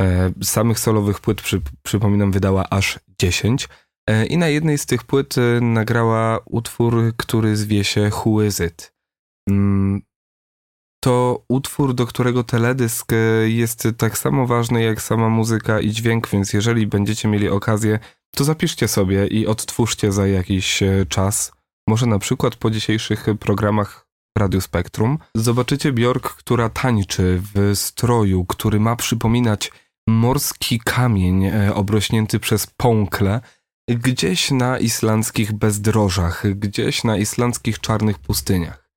E, 0.00 0.32
Samych 0.42 0.78
solowych 0.78 1.20
płyt, 1.20 1.42
przy, 1.42 1.60
przypominam, 1.82 2.32
wydała 2.32 2.64
aż 2.70 2.98
10. 3.18 3.68
E, 4.10 4.26
I 4.26 4.38
na 4.38 4.48
jednej 4.48 4.78
z 4.78 4.86
tych 4.86 5.04
płyt 5.04 5.38
e, 5.38 5.60
nagrała 5.60 6.38
utwór, 6.46 7.12
który 7.16 7.56
zwie 7.56 7.84
się 7.84 8.10
Who 8.10 8.42
Is 8.42 8.60
It? 8.60 8.92
Mm, 9.50 10.02
To 11.04 11.44
utwór, 11.48 11.94
do 11.94 12.06
którego 12.06 12.44
teledysk 12.44 13.12
e, 13.12 13.16
jest 13.48 13.88
tak 13.96 14.18
samo 14.18 14.46
ważny 14.46 14.82
jak 14.82 15.02
sama 15.02 15.28
muzyka 15.28 15.80
i 15.80 15.90
dźwięk, 15.90 16.28
więc 16.28 16.52
jeżeli 16.52 16.86
będziecie 16.86 17.28
mieli 17.28 17.48
okazję, 17.48 17.98
to 18.36 18.44
zapiszcie 18.44 18.88
sobie 18.88 19.26
i 19.26 19.46
odtwórzcie 19.46 20.12
za 20.12 20.26
jakiś 20.26 20.82
czas. 21.08 21.52
Może 21.88 22.06
na 22.06 22.18
przykład 22.18 22.56
po 22.56 22.70
dzisiejszych 22.70 23.26
programach 23.40 24.06
w 24.36 24.40
Radiu 24.40 24.60
Spektrum. 24.60 25.18
Zobaczycie 25.34 25.92
Bjork, 25.92 26.34
która 26.34 26.68
tańczy 26.68 27.42
w 27.54 27.72
stroju, 27.74 28.44
który 28.44 28.80
ma 28.80 28.96
przypominać 28.96 29.72
morski 30.08 30.80
kamień 30.80 31.50
obrośnięty 31.74 32.40
przez 32.40 32.66
pąkle, 32.66 33.40
gdzieś 33.96 34.50
na 34.50 34.78
islandzkich 34.78 35.52
bezdrożach, 35.52 36.44
gdzieś 36.54 37.04
na 37.04 37.16
islandzkich 37.16 37.80
czarnych 37.80 38.18
pustyniach. 38.18 38.90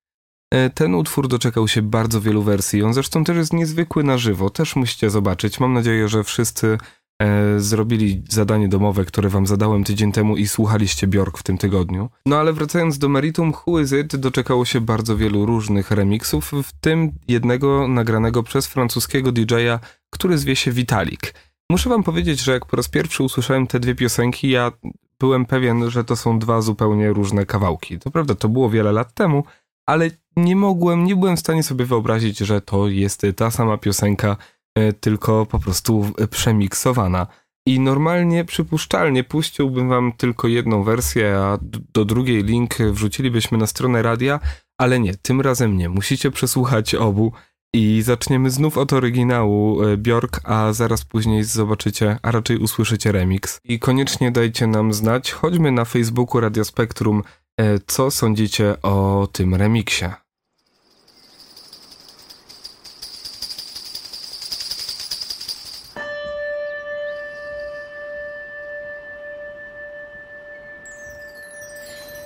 E, 0.54 0.70
Ten 0.70 0.96
utwór 0.96 1.28
doczekał 1.28 1.68
się 1.68 1.82
bardzo 1.82 2.22
wielu 2.22 2.44
wersji. 2.44 2.84
On 2.84 2.94
zresztą 2.94 3.24
też 3.24 3.38
jest 3.38 3.54
niezwykły 3.54 4.04
na 4.04 4.18
żywo. 4.18 4.50
Też 4.50 4.76
musicie 4.76 5.10
zobaczyć. 5.10 5.60
Mam 5.60 5.74
nadzieję, 5.74 6.08
że 6.08 6.24
wszyscy 6.24 6.78
e, 7.22 7.60
zrobili 7.60 8.24
zadanie 8.30 8.68
domowe, 8.70 9.06
które 9.06 9.30
wam 9.30 9.48
zadałem 9.48 9.84
tydzień 9.84 10.12
temu 10.12 10.38
i 10.38 10.48
słuchaliście 10.48 11.08
Bjork 11.08 11.38
w 11.38 11.44
tym 11.44 11.58
tygodniu. 11.58 12.10
No 12.26 12.38
ale 12.38 12.54
wracając 12.54 12.98
do 12.98 13.10
meritum, 13.10 13.54
Who 13.68 13.80
Is 13.80 13.92
It 13.92 14.16
doczekało 14.16 14.66
się 14.66 14.82
bardzo 14.82 15.18
wielu 15.18 15.46
różnych 15.46 15.92
remixów, 15.92 16.52
w 16.64 16.72
tym 16.80 17.12
jednego 17.28 17.88
nagranego 17.88 18.44
przez 18.44 18.68
francuskiego 18.68 19.32
DJ-a, 19.32 19.80
który 20.10 20.38
zwie 20.38 20.56
się 20.56 20.72
Vitalik. 20.72 21.34
Muszę 21.70 21.90
wam 21.90 22.04
powiedzieć, 22.04 22.40
że 22.40 22.52
jak 22.52 22.66
po 22.66 22.78
raz 22.78 22.88
pierwszy 22.88 23.24
usłyszałem 23.24 23.68
te 23.68 23.80
dwie 23.80 23.96
piosenki, 23.96 24.50
ja 24.50 24.72
byłem 25.20 25.46
pewien, 25.46 25.90
że 25.90 26.04
to 26.04 26.16
są 26.16 26.40
dwa 26.40 26.62
zupełnie 26.62 27.10
różne 27.10 27.46
kawałki. 27.46 28.00
To 28.00 28.12
prawda, 28.12 28.36
to 28.36 28.50
było 28.50 28.70
wiele 28.70 28.92
lat 28.92 29.14
temu, 29.14 29.44
ale 29.86 30.10
nie 30.36 30.56
mogłem, 30.56 31.04
nie 31.04 31.16
byłem 31.16 31.38
w 31.38 31.40
stanie 31.40 31.64
sobie 31.64 31.86
wyobrazić, 31.86 32.38
że 32.38 32.62
to 32.62 32.88
jest 32.88 33.22
ta 33.36 33.52
sama 33.52 33.78
piosenka, 33.78 34.38
e, 34.76 34.94
tylko 34.94 35.46
po 35.46 35.60
prostu 35.60 36.12
przemiksowana. 36.30 37.28
I 37.66 37.80
normalnie, 37.80 38.46
przypuszczalnie 38.46 39.24
puściłbym 39.24 39.90
wam 39.90 40.12
tylko 40.12 40.48
jedną 40.48 40.84
wersję, 40.84 41.38
a 41.38 41.58
do 41.94 42.06
drugiej 42.06 42.44
link 42.44 42.78
wrzucilibyśmy 42.78 43.58
na 43.58 43.68
stronę 43.68 44.02
radia, 44.02 44.40
ale 44.78 45.00
nie, 45.00 45.16
tym 45.16 45.42
razem 45.42 45.78
nie. 45.78 45.90
Musicie 45.90 46.32
przesłuchać 46.32 46.96
obu 46.96 47.32
i 47.74 48.02
zaczniemy 48.02 48.50
znów 48.50 48.78
od 48.78 48.94
oryginału 48.94 49.84
e, 49.84 49.98
Bjork, 49.98 50.40
a 50.44 50.74
zaraz 50.74 51.06
później 51.06 51.44
zobaczycie, 51.44 52.18
a 52.22 52.32
raczej 52.32 52.58
usłyszycie 52.58 53.12
remix. 53.12 53.60
I 53.64 53.80
koniecznie 53.80 54.32
dajcie 54.32 54.68
nam 54.68 54.94
znać, 54.94 55.32
choćby 55.32 55.72
na 55.72 55.86
Facebooku 55.86 56.42
Radio 56.42 56.66
Spektrum, 56.66 57.24
e, 57.58 57.80
co 57.88 58.12
sądzicie 58.12 58.82
o 58.82 59.28
tym 59.32 59.56
remiksie. 59.56 60.06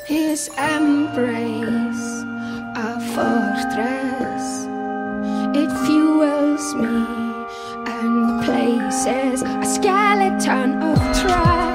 His 0.07 0.49
embrace, 0.57 2.25
a 2.75 2.99
fortress. 3.15 3.96
It 5.59 5.71
fuels 5.87 6.75
me 6.75 7.03
and 7.87 8.43
places 8.45 9.41
a 9.41 9.65
skeleton 9.65 10.83
of 10.83 10.97
trust. 11.19 11.66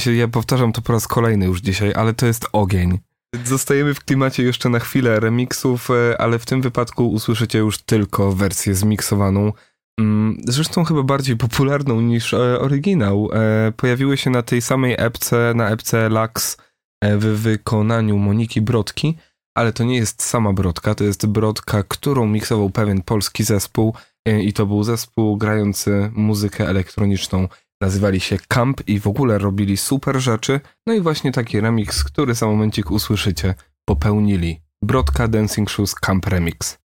Sensie 0.00 0.18
ja 0.18 0.28
powtarzam 0.28 0.72
to 0.72 0.82
po 0.82 0.92
raz 0.92 1.08
kolejny 1.08 1.46
już 1.46 1.60
dzisiaj, 1.60 1.92
ale 1.94 2.14
to 2.14 2.26
jest 2.26 2.46
ogień. 2.52 2.98
Zostajemy 3.44 3.94
w 3.94 4.04
klimacie 4.04 4.42
jeszcze 4.42 4.68
na 4.68 4.78
chwilę 4.78 5.20
remixów, 5.20 5.90
e, 5.90 6.20
ale 6.20 6.38
w 6.38 6.46
tym 6.46 6.62
wypadku 6.62 7.10
usłyszycie 7.10 7.58
już 7.58 7.78
tylko 7.78 8.32
wersję 8.32 8.74
zmiksowaną. 8.74 9.52
Mm, 10.00 10.36
zresztą 10.44 10.84
chyba 10.84 11.02
bardziej 11.02 11.36
popularną 11.36 12.00
niż 12.00 12.34
e, 12.34 12.60
oryginał. 12.60 13.28
E, 13.32 13.72
pojawiły 13.76 14.16
się 14.16 14.30
na 14.30 14.42
tej 14.42 14.62
samej 14.62 14.94
epce, 14.98 15.52
na 15.54 15.70
epce 15.70 16.08
Lux 16.08 16.56
w 17.02 17.24
wykonaniu 17.24 18.18
Moniki 18.18 18.60
Brodki, 18.60 19.16
ale 19.54 19.72
to 19.72 19.84
nie 19.84 19.96
jest 19.96 20.22
sama 20.22 20.52
Brodka, 20.52 20.94
to 20.94 21.04
jest 21.04 21.26
Brodka, 21.26 21.82
którą 21.82 22.26
miksował 22.26 22.70
pewien 22.70 23.02
polski 23.02 23.44
zespół 23.44 23.94
i 24.40 24.52
to 24.52 24.66
był 24.66 24.82
zespół 24.82 25.36
grający 25.36 26.10
muzykę 26.14 26.68
elektroniczną 26.68 27.48
nazywali 27.80 28.20
się 28.20 28.38
Camp 28.48 28.88
i 28.88 29.00
w 29.00 29.06
ogóle 29.06 29.38
robili 29.38 29.76
super 29.76 30.20
rzeczy. 30.20 30.60
No 30.86 30.94
i 30.94 31.00
właśnie 31.00 31.32
taki 31.32 31.60
remix, 31.60 32.04
który 32.04 32.34
za 32.34 32.46
momencik 32.46 32.90
usłyszycie, 32.90 33.54
popełnili. 33.84 34.62
Brodka 34.82 35.28
Dancing 35.28 35.70
Shoes 35.70 35.94
Camp 35.94 36.26
Remix. 36.26 36.78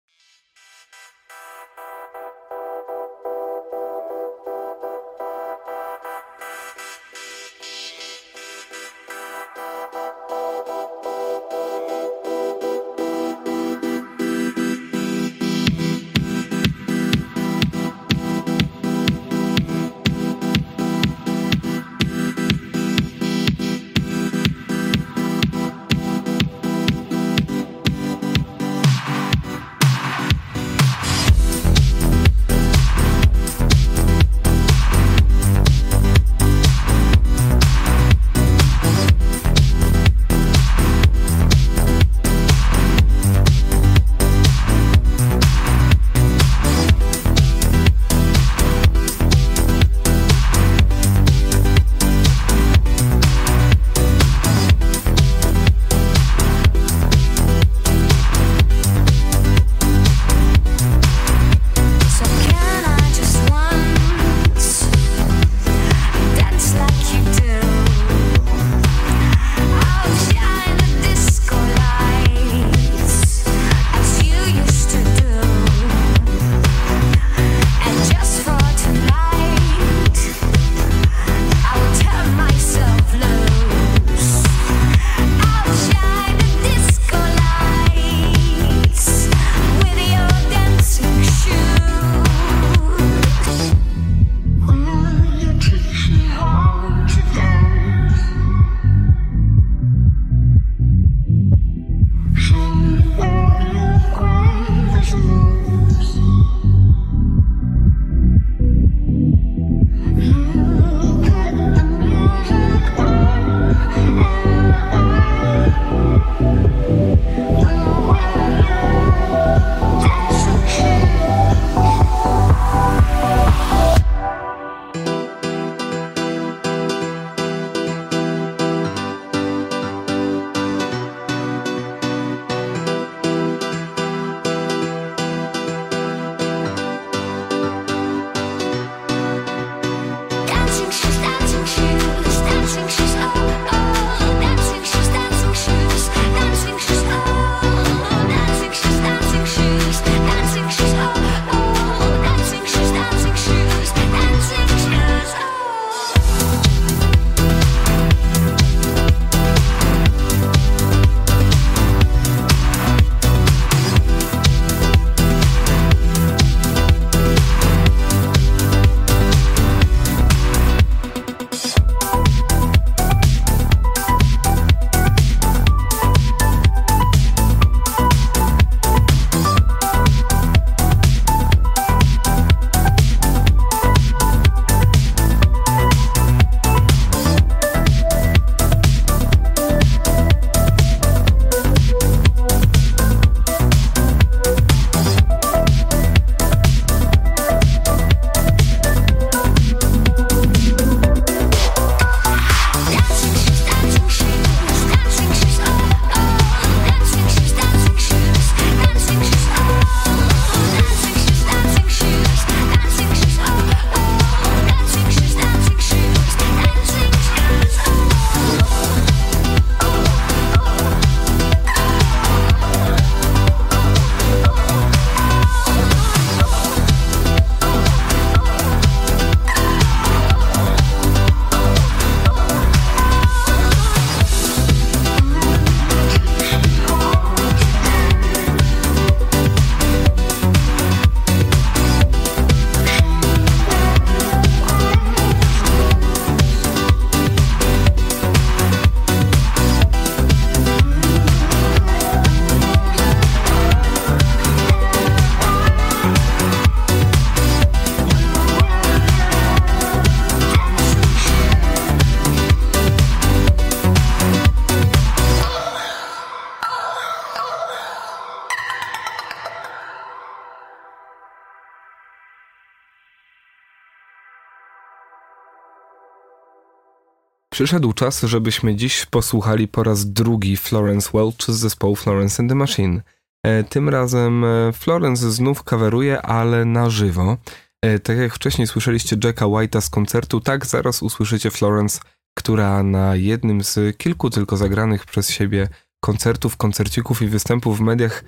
Przyszedł 277.61 277.93
czas, 277.93 278.23
żebyśmy 278.23 278.77
dziś 278.77 279.07
posłuchali 279.07 279.69
po 279.69 279.83
raz 279.83 280.13
drugi 280.13 280.57
Florence 280.57 281.11
Welch 281.15 281.43
z 281.49 281.59
zespołu 281.59 281.97
Florence 281.97 282.43
and 282.43 282.51
the 282.51 282.55
Machine. 282.55 283.03
E, 283.47 283.65
tym 283.65 283.89
razem 283.89 284.45
e, 284.45 284.73
Florence 284.73 285.31
znów 285.31 285.63
kaweruje, 285.63 286.23
ale 286.23 286.65
na 286.65 286.91
żywo. 286.91 287.37
E, 287.83 287.99
tak 287.99 288.19
jak 288.19 288.35
wcześniej 288.35 288.67
słyszeliście 288.67 289.17
Jacka 289.25 289.45
White'a 289.45 289.81
z 289.81 289.91
koncertu, 289.91 290.41
tak 290.41 290.67
zaraz 290.67 291.03
usłyszycie 291.03 291.51
Florence, 291.51 292.01
która 292.35 292.83
na 292.83 293.17
jednym 293.17 293.65
z 293.65 293.97
kilku 293.97 294.31
tylko 294.31 294.57
zagranych 294.57 295.07
przez 295.07 295.31
siebie 295.31 295.69
koncertów, 296.05 296.57
koncercików 296.57 297.23
i 297.23 297.27
występów 297.27 297.79
w 297.79 297.81
mediach 297.81 298.25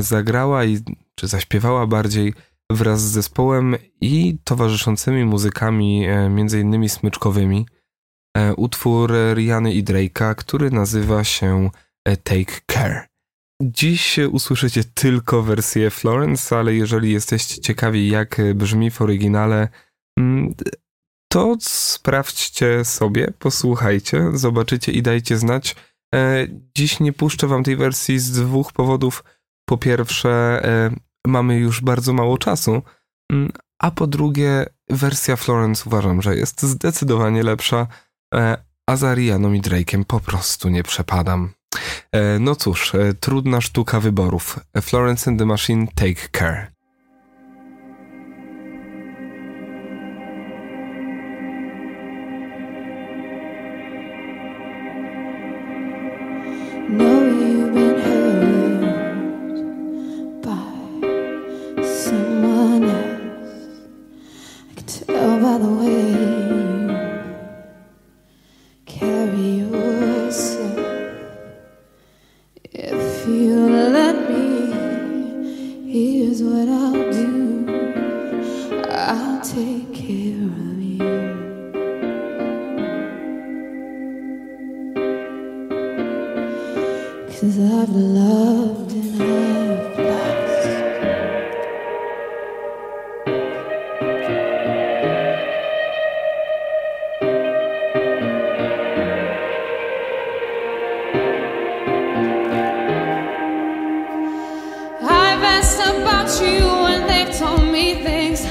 zagrała 0.00 0.64
i 0.64 0.78
czy 1.14 1.26
zaśpiewała 1.28 1.86
bardziej 1.86 2.34
wraz 2.70 3.00
z 3.00 3.10
zespołem 3.12 3.76
i 4.00 4.38
towarzyszącymi 4.44 5.24
muzykami, 5.24 6.06
między 6.30 6.60
innymi 6.60 6.88
smyczkowymi. 6.88 7.66
E, 8.36 8.54
utwór 8.54 9.12
Riany 9.34 9.74
i 9.74 9.84
Drake'a, 9.84 10.34
który 10.34 10.70
nazywa 10.70 11.24
się 11.24 11.70
e, 12.08 12.16
Take 12.16 12.60
Care. 12.72 13.08
Dziś 13.62 14.18
usłyszycie 14.18 14.84
tylko 14.84 15.42
wersję 15.42 15.90
Florence, 15.90 16.56
ale 16.58 16.74
jeżeli 16.74 17.12
jesteście 17.12 17.60
ciekawi, 17.60 18.08
jak 18.08 18.40
brzmi 18.54 18.90
w 18.90 19.02
oryginale, 19.02 19.68
mm, 20.18 20.54
to 21.32 21.56
sprawdźcie 21.60 22.84
sobie, 22.84 23.32
posłuchajcie, 23.38 24.30
zobaczycie 24.32 24.92
i 24.92 25.02
dajcie 25.02 25.38
znać. 25.38 25.76
E, 26.14 26.46
dziś 26.76 27.00
nie 27.00 27.12
puszczę 27.12 27.46
wam 27.46 27.64
tej 27.64 27.76
wersji 27.76 28.18
z 28.18 28.32
dwóch 28.32 28.72
powodów. 28.72 29.24
Po 29.68 29.78
pierwsze, 29.78 30.62
mamy 31.26 31.58
już 31.58 31.80
bardzo 31.80 32.12
mało 32.12 32.38
czasu, 32.38 32.82
mm, 33.32 33.52
a 33.78 33.90
po 33.90 34.06
drugie, 34.06 34.66
wersja 34.90 35.36
Florence 35.36 35.82
uważam, 35.86 36.22
że 36.22 36.36
jest 36.36 36.62
zdecydowanie 36.62 37.42
lepsza. 37.42 37.86
E, 38.34 38.56
Azarianom 38.86 39.54
i 39.54 39.60
Drake'em 39.60 40.04
po 40.04 40.20
prostu 40.20 40.68
nie 40.68 40.82
przepadam. 40.82 41.52
E, 42.12 42.38
no 42.38 42.56
cóż, 42.56 42.94
e, 42.94 43.14
trudna 43.14 43.60
sztuka 43.60 44.00
wyborów. 44.00 44.60
Florence 44.82 45.30
and 45.30 45.38
the 45.38 45.46
Machine, 45.46 45.86
take 45.94 46.28
care. 46.28 46.74
by 65.44 65.58
the 65.58 65.68
way 65.68 66.03
what 76.64 76.96
I'll 76.96 77.12
do. 77.12 77.66
I'll 78.90 79.40
take 79.42 79.92
care 79.92 80.44
of 80.44 80.80
you. 80.80 80.98
Cause 87.28 87.58
I've 87.58 87.90
loved. 87.90 88.63
many 107.84 108.02
things. 108.02 108.44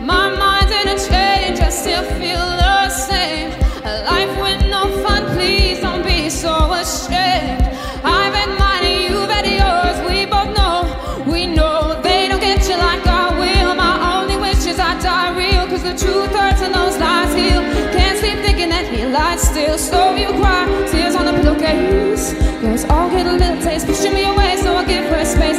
My 0.00 0.28
mind 0.34 0.68
didn't 0.68 0.98
change, 1.08 1.60
I 1.60 1.70
still 1.70 2.02
feel 2.18 2.46
the 2.64 2.88
same. 2.88 3.50
A 3.84 4.02
life 4.10 4.34
with 4.42 4.68
no 4.68 4.82
fun, 5.02 5.22
please 5.36 5.80
don't 5.80 6.04
be 6.04 6.28
so 6.28 6.54
ashamed. 6.72 7.62
I've 8.02 8.34
had 8.34 8.50
mine, 8.58 9.02
you've 9.02 9.30
had 9.30 9.46
yours. 9.46 9.96
We 10.08 10.26
both 10.26 10.50
know, 10.56 10.76
we 11.30 11.46
know 11.46 12.00
they 12.02 12.28
don't 12.28 12.40
get 12.40 12.68
you 12.68 12.76
like 12.76 13.06
I 13.06 13.26
will. 13.38 13.74
My 13.74 13.94
only 14.14 14.36
wish 14.36 14.66
is 14.66 14.78
I 14.80 14.98
die 15.00 15.30
real, 15.38 15.66
cause 15.68 15.84
the 15.84 15.96
truth 16.02 16.32
hurts 16.34 16.62
and 16.62 16.74
those 16.74 16.98
lies 16.98 17.32
heal. 17.34 17.62
Can't 17.94 18.18
sleep 18.18 18.38
thinking 18.44 18.70
that 18.70 18.86
he 18.92 19.06
lied 19.06 19.38
still. 19.38 19.78
So 19.78 20.16
you 20.16 20.28
cry, 20.40 20.66
tears 20.90 21.14
on 21.14 21.26
the 21.26 21.34
pillowcase. 21.38 22.34
Girls 22.60 22.84
all 22.86 23.08
get 23.10 23.26
a 23.26 23.32
little 23.32 23.62
taste, 23.62 23.86
pushing 23.86 24.14
me 24.14 24.24
away, 24.24 24.56
so 24.56 24.74
I 24.74 24.84
give 24.84 25.04
her 25.04 25.24
space. 25.24 25.58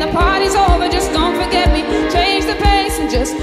the 0.00 0.06
party's 0.12 0.54
over, 0.54 0.88
just 0.88 1.12
don't 1.12 1.34
forget 1.36 1.70
me. 1.72 1.82
Change 2.10 2.46
the 2.46 2.54
pace 2.54 2.98
and 2.98 3.10
just 3.10 3.36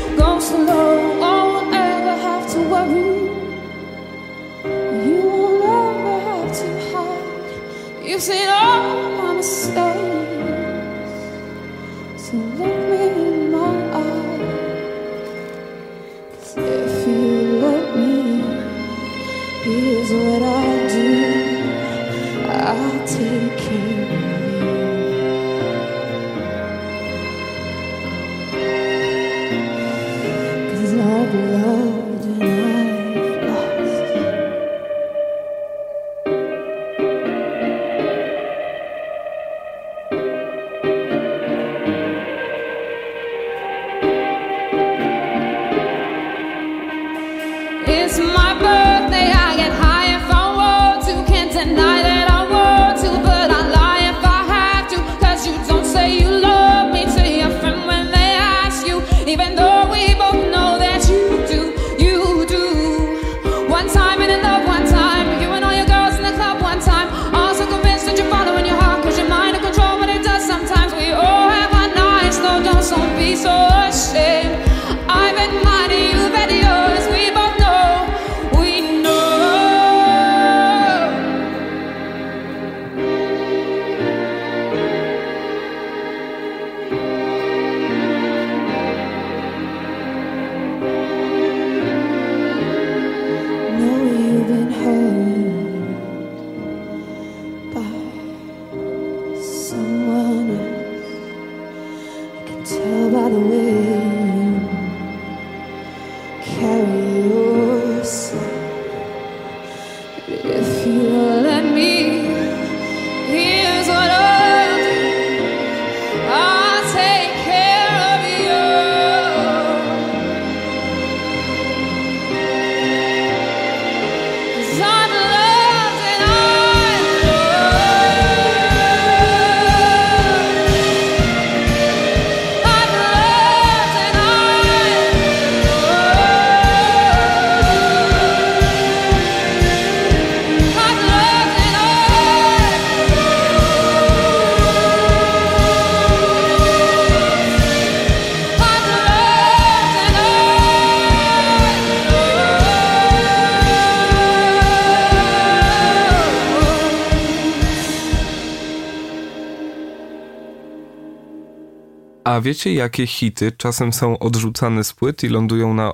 wiecie, 162.48 162.74
jakie 162.74 163.08
hity 163.08 163.52
czasem 163.52 163.94
są 163.94 164.20
odrzucane 164.20 164.84
z 164.84 164.94
płyt 164.94 165.24
i 165.24 165.30
lądują 165.30 165.74
na 165.74 165.92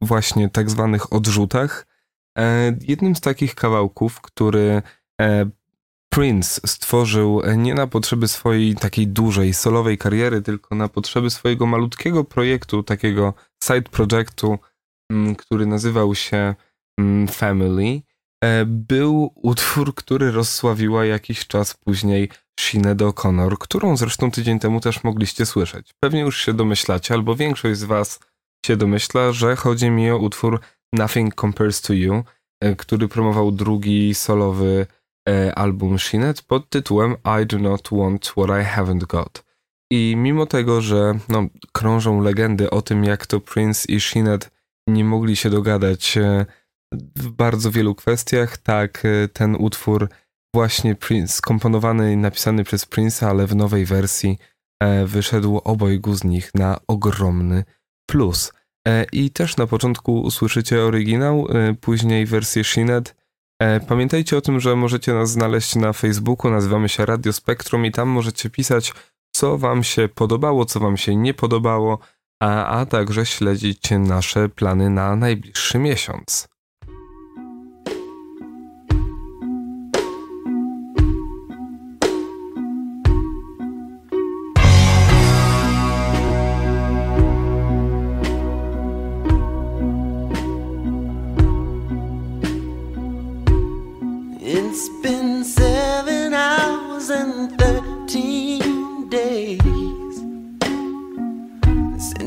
właśnie 0.00 0.48
tak 0.48 0.70
zwanych 0.70 1.12
odrzutach? 1.12 1.86
E, 2.38 2.76
jednym 2.80 3.16
z 3.16 3.20
takich 3.20 3.54
kawałków, 3.54 4.20
który 4.20 4.82
e, 5.20 5.50
Prince 6.10 6.60
stworzył 6.66 7.42
e, 7.44 7.56
nie 7.56 7.74
na 7.74 7.86
potrzeby 7.86 8.28
swojej 8.28 8.74
takiej 8.74 9.06
dużej 9.06 9.54
solowej 9.54 9.98
kariery, 9.98 10.42
tylko 10.42 10.74
na 10.74 10.88
potrzeby 10.88 11.30
swojego 11.30 11.66
malutkiego 11.66 12.24
projektu, 12.24 12.82
takiego 12.82 13.34
side 13.64 13.82
projectu, 13.90 14.58
mm, 15.10 15.36
który 15.36 15.66
nazywał 15.66 16.14
się 16.14 16.54
mm, 16.98 17.28
Family, 17.28 18.02
był 18.66 19.32
utwór, 19.34 19.94
który 19.94 20.30
rozsławiła 20.30 21.04
jakiś 21.04 21.46
czas 21.46 21.74
później 21.74 22.28
Sinead 22.60 22.98
O'Connor, 22.98 23.58
którą 23.58 23.96
zresztą 23.96 24.30
tydzień 24.30 24.58
temu 24.58 24.80
też 24.80 25.04
mogliście 25.04 25.46
słyszeć. 25.46 25.94
Pewnie 26.00 26.20
już 26.20 26.44
się 26.44 26.54
domyślacie, 26.54 27.14
albo 27.14 27.36
większość 27.36 27.80
z 27.80 27.84
was 27.84 28.20
się 28.66 28.76
domyśla, 28.76 29.32
że 29.32 29.56
chodzi 29.56 29.90
mi 29.90 30.10
o 30.10 30.18
utwór 30.18 30.60
Nothing 30.92 31.34
Compares 31.34 31.80
to 31.80 31.92
You, 31.92 32.24
e, 32.60 32.76
który 32.76 33.08
promował 33.08 33.52
drugi 33.52 34.14
solowy 34.14 34.86
E, 35.28 35.54
album 35.54 35.98
Shinet 35.98 36.42
pod 36.42 36.68
tytułem 36.68 37.16
I 37.42 37.46
Do 37.46 37.58
Not 37.58 37.88
Want 37.92 38.26
What 38.26 38.48
I 38.48 38.64
Haven't 38.76 39.06
Got. 39.06 39.44
I 39.90 40.14
mimo 40.16 40.46
tego, 40.46 40.80
że 40.80 41.18
no, 41.28 41.46
krążą 41.72 42.20
legendy 42.20 42.70
o 42.70 42.82
tym, 42.82 43.04
jak 43.04 43.26
to 43.26 43.40
Prince 43.40 43.86
i 43.88 44.00
Shinet 44.00 44.50
nie 44.88 45.04
mogli 45.04 45.36
się 45.36 45.50
dogadać 45.50 46.16
e, 46.16 46.46
w 47.16 47.28
bardzo 47.28 47.70
wielu 47.70 47.94
kwestiach, 47.94 48.58
tak 48.58 49.02
e, 49.04 49.28
ten 49.28 49.56
utwór 49.56 50.08
właśnie 50.54 50.94
Prince, 50.94 51.34
skomponowany 51.34 52.12
i 52.12 52.16
napisany 52.16 52.64
przez 52.64 52.86
Prince'a, 52.86 53.26
ale 53.26 53.46
w 53.46 53.56
nowej 53.56 53.84
wersji 53.84 54.38
wyszedł 55.04 55.60
obojgu 55.64 56.14
z 56.14 56.24
nich 56.24 56.50
na 56.54 56.80
ogromny 56.88 57.64
plus. 58.10 58.52
I 59.12 59.30
też 59.30 59.56
na 59.56 59.66
początku 59.66 60.20
usłyszycie 60.20 60.82
oryginał, 60.82 61.48
później 61.80 62.26
wersję 62.26 62.64
Shinet, 62.64 63.14
E, 63.58 63.80
pamiętajcie 63.80 64.36
o 64.36 64.40
tym, 64.40 64.60
że 64.60 64.76
możecie 64.76 65.14
nas 65.14 65.30
znaleźć 65.30 65.76
na 65.76 65.92
Facebooku, 65.92 66.50
nazywamy 66.50 66.88
się 66.88 67.06
Radio 67.06 67.32
Spektrum 67.32 67.86
i 67.86 67.92
tam 67.92 68.08
możecie 68.08 68.50
pisać, 68.50 68.92
co 69.34 69.58
Wam 69.58 69.84
się 69.84 70.08
podobało, 70.08 70.64
co 70.64 70.80
Wam 70.80 70.96
się 70.96 71.16
nie 71.16 71.34
podobało, 71.34 71.98
a, 72.42 72.66
a 72.66 72.86
także 72.86 73.26
śledzić 73.26 73.90
nasze 73.90 74.48
plany 74.48 74.90
na 74.90 75.16
najbliższy 75.16 75.78
miesiąc. 75.78 76.48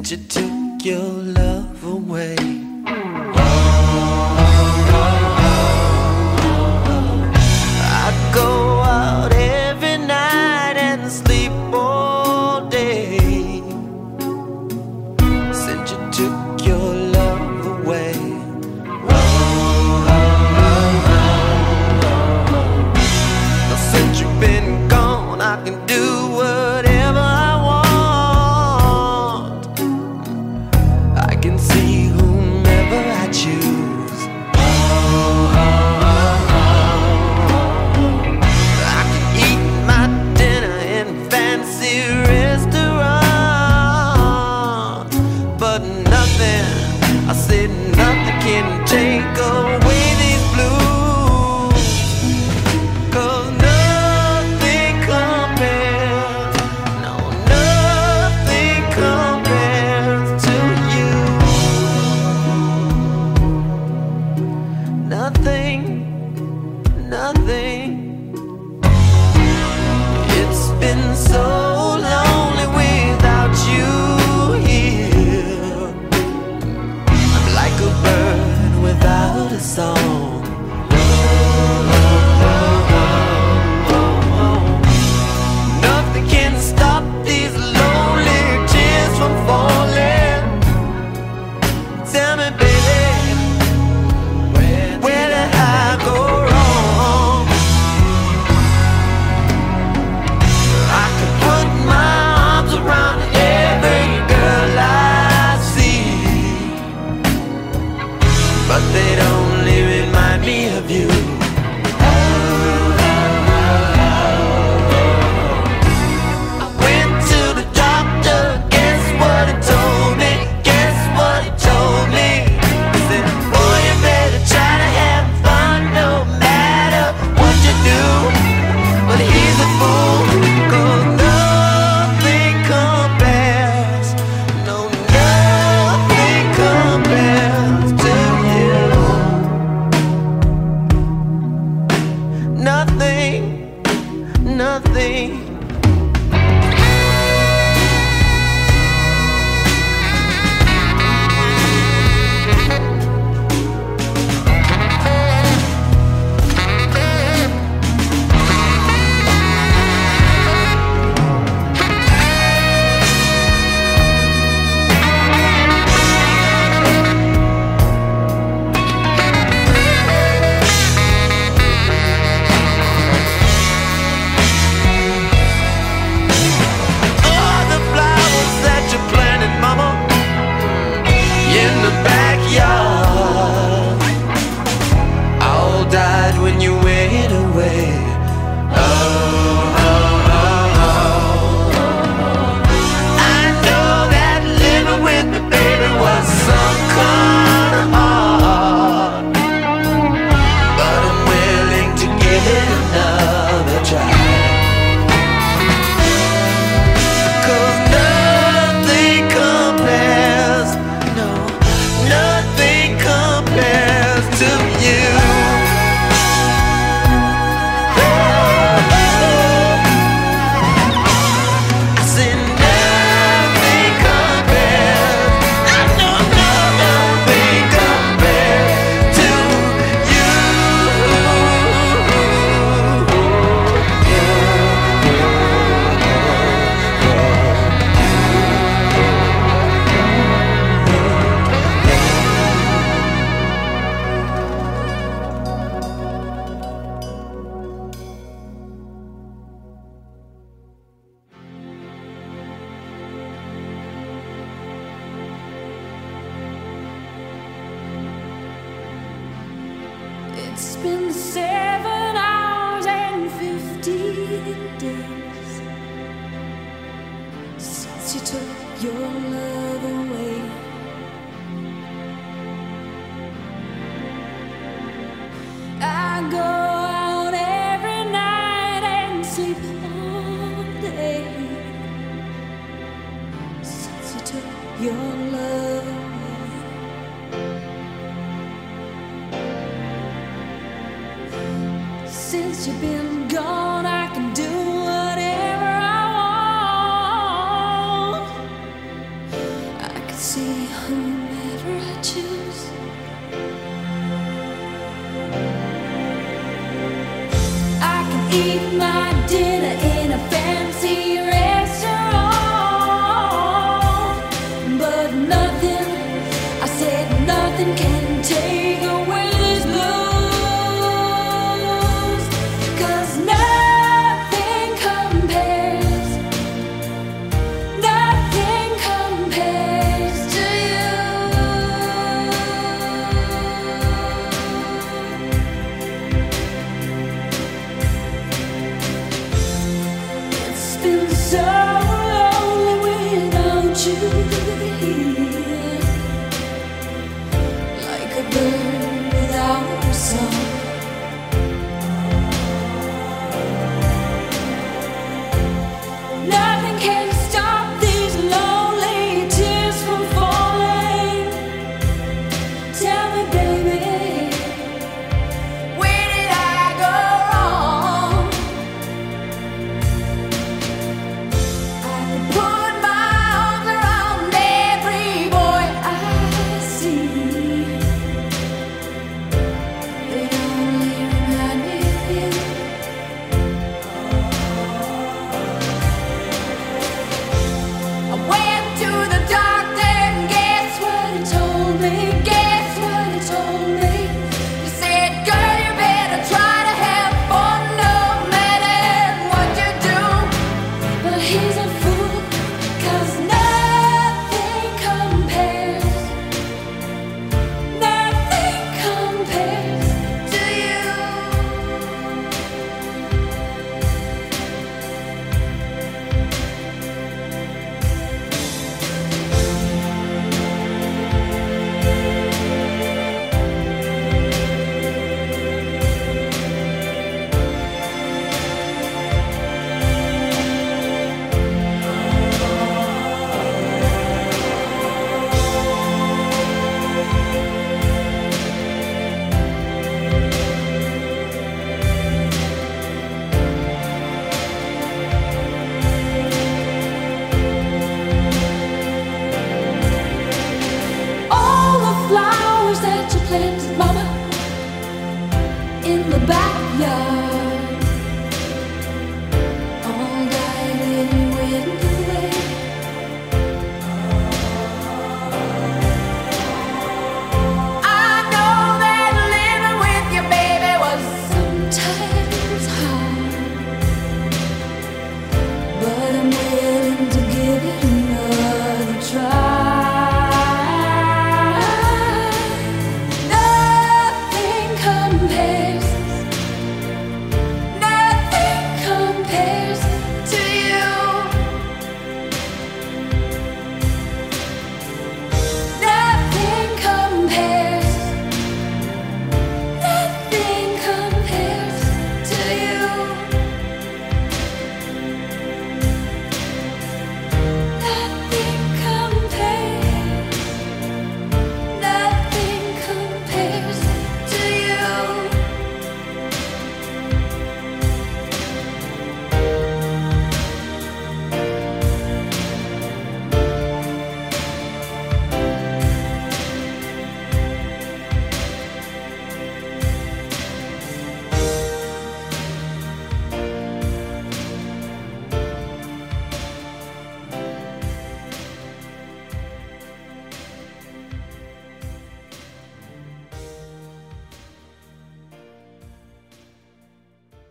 that 0.09 0.17
you 0.17 0.27
took 0.27 0.85
your 0.85 1.11
love 1.33 1.83
away. 1.83 2.35
I 7.81 8.31
go 8.33 8.81
out 8.81 9.31
every 9.33 9.97
night 9.97 10.77
and 10.77 11.11
sleep 11.11 11.51
all 11.73 12.67
day 12.69 13.19
since 15.51 15.91
you 15.91 16.11
took. 16.11 16.48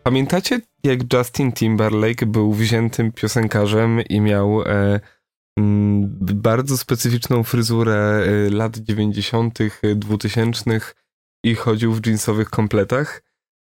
Pamiętacie, 0.09 0.61
jak 0.83 1.13
Justin 1.13 1.51
Timberlake 1.51 2.25
był 2.25 2.53
wziętym 2.53 3.11
piosenkarzem 3.11 4.01
i 4.01 4.21
miał 4.21 4.61
e, 4.61 4.99
mm, 5.57 6.17
bardzo 6.19 6.77
specyficzną 6.77 7.43
fryzurę 7.43 8.23
e, 8.25 8.49
lat 8.49 8.77
90., 8.77 9.59
e, 9.83 9.95
2000 9.95 10.79
i 11.43 11.55
chodził 11.55 11.93
w 11.93 12.05
jeansowych 12.05 12.49
kompletach? 12.49 13.23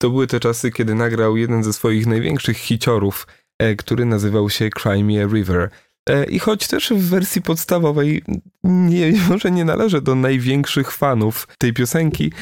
To 0.02 0.10
były 0.10 0.26
te 0.26 0.40
czasy, 0.40 0.70
kiedy 0.70 0.94
nagrał 0.94 1.36
jeden 1.36 1.64
ze 1.64 1.72
swoich 1.72 2.06
największych 2.06 2.56
hiciorów, 2.56 3.26
e, 3.58 3.76
który 3.76 4.04
nazywał 4.04 4.50
się 4.50 4.70
Cry 4.70 5.04
Me 5.04 5.24
a 5.24 5.26
River. 5.26 5.70
E, 6.08 6.24
I 6.24 6.38
choć 6.38 6.68
też 6.68 6.90
w 6.90 7.08
wersji 7.10 7.42
podstawowej 7.42 8.22
nie, 8.64 9.12
może 9.28 9.50
nie 9.50 9.64
należę 9.64 10.02
do 10.02 10.14
największych 10.14 10.92
fanów 10.92 11.48
tej 11.58 11.72
piosenki, 11.72 12.32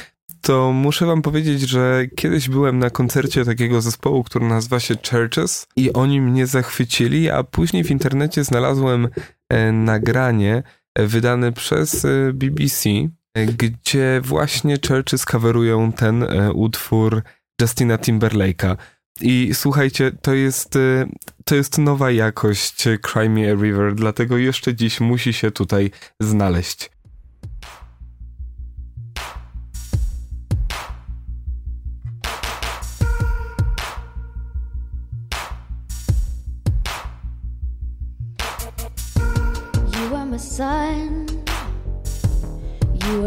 to 0.44 0.72
muszę 0.72 1.06
wam 1.06 1.22
powiedzieć, 1.22 1.60
że 1.60 2.06
kiedyś 2.16 2.48
byłem 2.48 2.78
na 2.78 2.90
koncercie 2.90 3.44
takiego 3.44 3.80
zespołu, 3.80 4.24
który 4.24 4.46
nazywa 4.46 4.80
się 4.80 4.94
Churches 5.10 5.66
i 5.76 5.92
oni 5.92 6.20
mnie 6.20 6.46
zachwycili, 6.46 7.30
a 7.30 7.42
później 7.42 7.84
w 7.84 7.90
internecie 7.90 8.44
znalazłem 8.44 9.08
e, 9.48 9.72
nagranie 9.72 10.62
e, 10.94 11.06
wydane 11.06 11.52
przez 11.52 12.04
e, 12.04 12.32
BBC, 12.32 12.90
gdzie 13.46 14.20
właśnie 14.24 14.76
Churches 14.88 15.24
coverują 15.24 15.92
ten 15.92 16.24
utwór 16.54 17.22
Justina 17.60 17.98
Timberlake'a. 17.98 18.76
I 19.20 19.50
słuchajcie, 19.54 20.12
to 20.22 20.34
jest, 20.34 20.78
to 21.44 21.54
jest 21.54 21.78
nowa 21.78 22.10
jakość 22.10 22.84
Cry 23.02 23.50
a 23.50 23.62
River, 23.62 23.94
dlatego 23.94 24.38
jeszcze 24.38 24.74
dziś 24.74 25.00
musi 25.00 25.32
się 25.32 25.50
tutaj 25.50 25.90
znaleźć. 26.20 26.93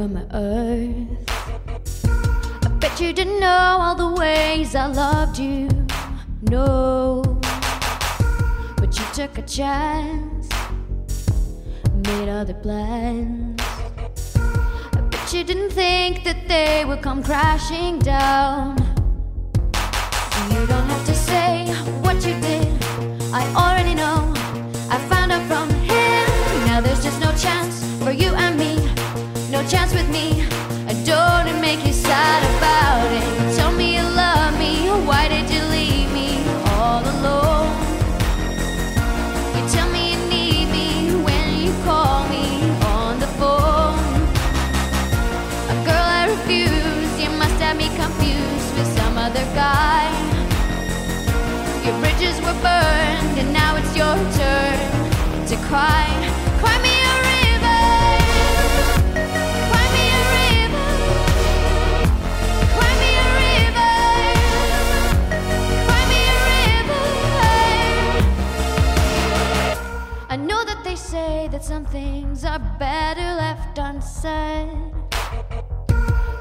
Are 0.08 0.14
my 0.14 0.26
earth. 0.34 2.06
I 2.64 2.70
bet 2.80 3.00
you 3.00 3.14
didn't 3.14 3.40
know 3.40 3.78
all 3.80 3.96
the 3.96 4.12
ways 4.20 4.76
I 4.76 4.88
loved 4.88 5.38
you. 5.38 5.70
No, 6.50 7.22
but 8.78 8.98
you 8.98 9.06
took 9.14 9.38
a 9.38 9.42
chance, 9.42 10.50
made 12.08 12.30
other 12.30 12.54
plans. 12.54 13.62
I 14.38 15.02
bet 15.12 15.34
you 15.34 15.44
didn't 15.44 15.72
think 15.72 16.24
that 16.24 16.48
they 16.48 16.86
would 16.86 17.02
come 17.02 17.24
crashing 17.24 18.00
down. 18.00 18.78
You 20.52 20.66
don't 20.68 20.88
have 20.94 21.06
to 21.06 21.16
say 21.16 21.66
what 22.02 22.16
you 22.26 22.40
did, 22.40 22.84
I 23.34 23.44
already 23.56 23.96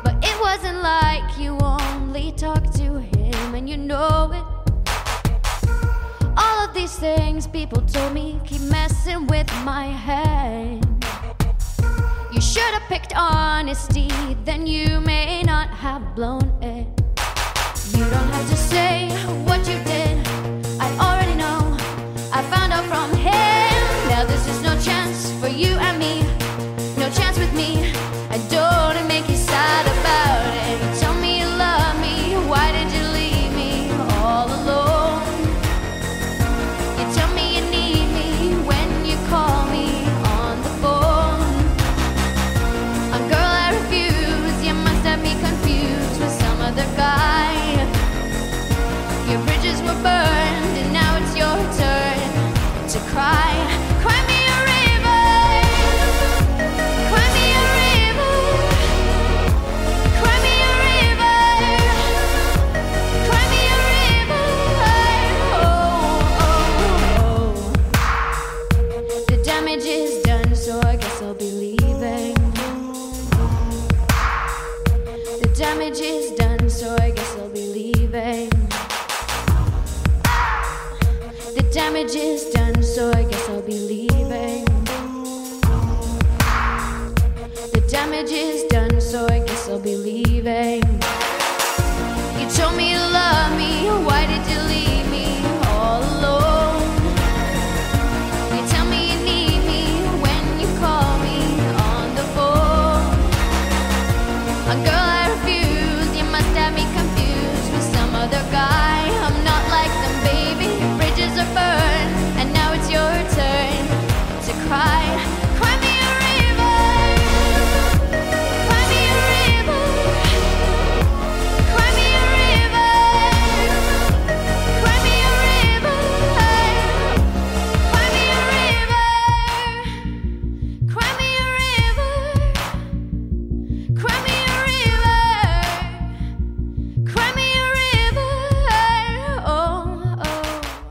But 0.05 0.15
it 0.23 0.41
wasn't 0.41 0.83
like 0.83 1.39
you 1.39 1.59
only 1.59 2.33
talked 2.33 2.75
to 2.77 2.99
him, 2.99 3.55
and 3.55 3.69
you 3.69 3.77
know 3.77 4.31
it. 4.33 4.56
These 6.77 6.99
things 6.99 7.47
people 7.47 7.81
told 7.81 8.13
me 8.13 8.39
keep 8.45 8.61
messing 8.61 9.27
with 9.29 9.51
my 9.65 9.87
head. 9.87 10.85
You 12.31 12.41
should 12.43 12.71
have 12.77 12.83
picked 12.83 13.15
honesty, 13.17 14.11
then 14.45 14.67
you 14.67 15.01
may 15.01 15.43
not 15.43 15.71
have 15.71 16.15
blown 16.15 16.45
it. 16.63 16.87
You 17.97 18.05
don't 18.11 18.31
have 18.37 18.49
to 18.51 18.57
say 18.57 19.09
what 19.47 19.61
you 19.61 19.83
did, 19.85 20.29
I 20.79 20.89
already 21.01 21.35
know. 21.35 21.79
I 22.31 22.43
found 22.53 22.75
out 22.75 22.85
from 22.85 23.11
him. 23.17 23.81
Now 24.11 24.27
there's 24.27 24.45
just 24.45 24.63
no 24.63 24.79
chance 24.79 25.33
for 25.41 25.49
you 25.49 25.79
and 25.79 25.99
me, 25.99 26.21
no 26.99 27.09
chance 27.09 27.39
with 27.39 27.55
me. 27.55 28.06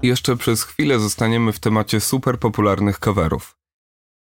Jeszcze 0.06 0.38
przez 0.38 0.64
chwilę 0.64 1.00
zostaniemy 1.00 1.54
w 1.54 1.60
temacie 1.60 2.02
super 2.02 2.40
popularnych 2.40 3.00
coverów. 3.00 3.58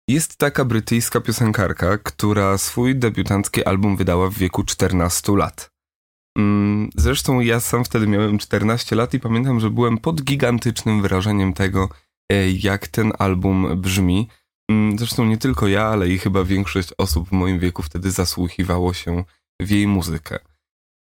Jest 0.08 0.36
taka 0.36 0.64
brytyjska 0.64 1.20
piosenkarka, 1.20 1.98
która 1.98 2.58
swój 2.58 2.96
debiutancki 2.96 3.64
album 3.64 3.96
wydała 3.96 4.30
w 4.30 4.34
wieku 4.34 4.64
14 4.64 5.36
lat. 5.36 5.70
Mm, 6.38 6.90
Zresztą 6.94 7.40
ja 7.40 7.60
sam 7.60 7.84
wtedy 7.84 8.06
miałem 8.06 8.38
14 8.38 8.96
lat 8.96 9.14
i 9.14 9.20
pamiętam, 9.20 9.60
że 9.60 9.70
byłem 9.70 9.98
pod 9.98 10.22
gigantycznym 10.22 11.02
wrażeniem 11.02 11.52
tego, 11.52 11.88
e, 12.32 12.50
jak 12.50 12.88
ten 12.88 13.12
album 13.18 13.80
brzmi. 13.80 14.28
Mm, 14.70 14.98
Zresztą 14.98 15.24
nie 15.24 15.38
tylko 15.38 15.68
ja, 15.68 15.86
ale 15.86 16.08
i 16.08 16.18
chyba 16.18 16.44
większość 16.44 16.88
osób 16.98 17.28
w 17.28 17.32
moim 17.32 17.58
wieku 17.58 17.82
wtedy 17.82 18.10
zasłuchiwało 18.10 18.94
się 18.94 19.24
w 19.60 19.70
jej 19.70 19.86
muzykę. 19.86 20.38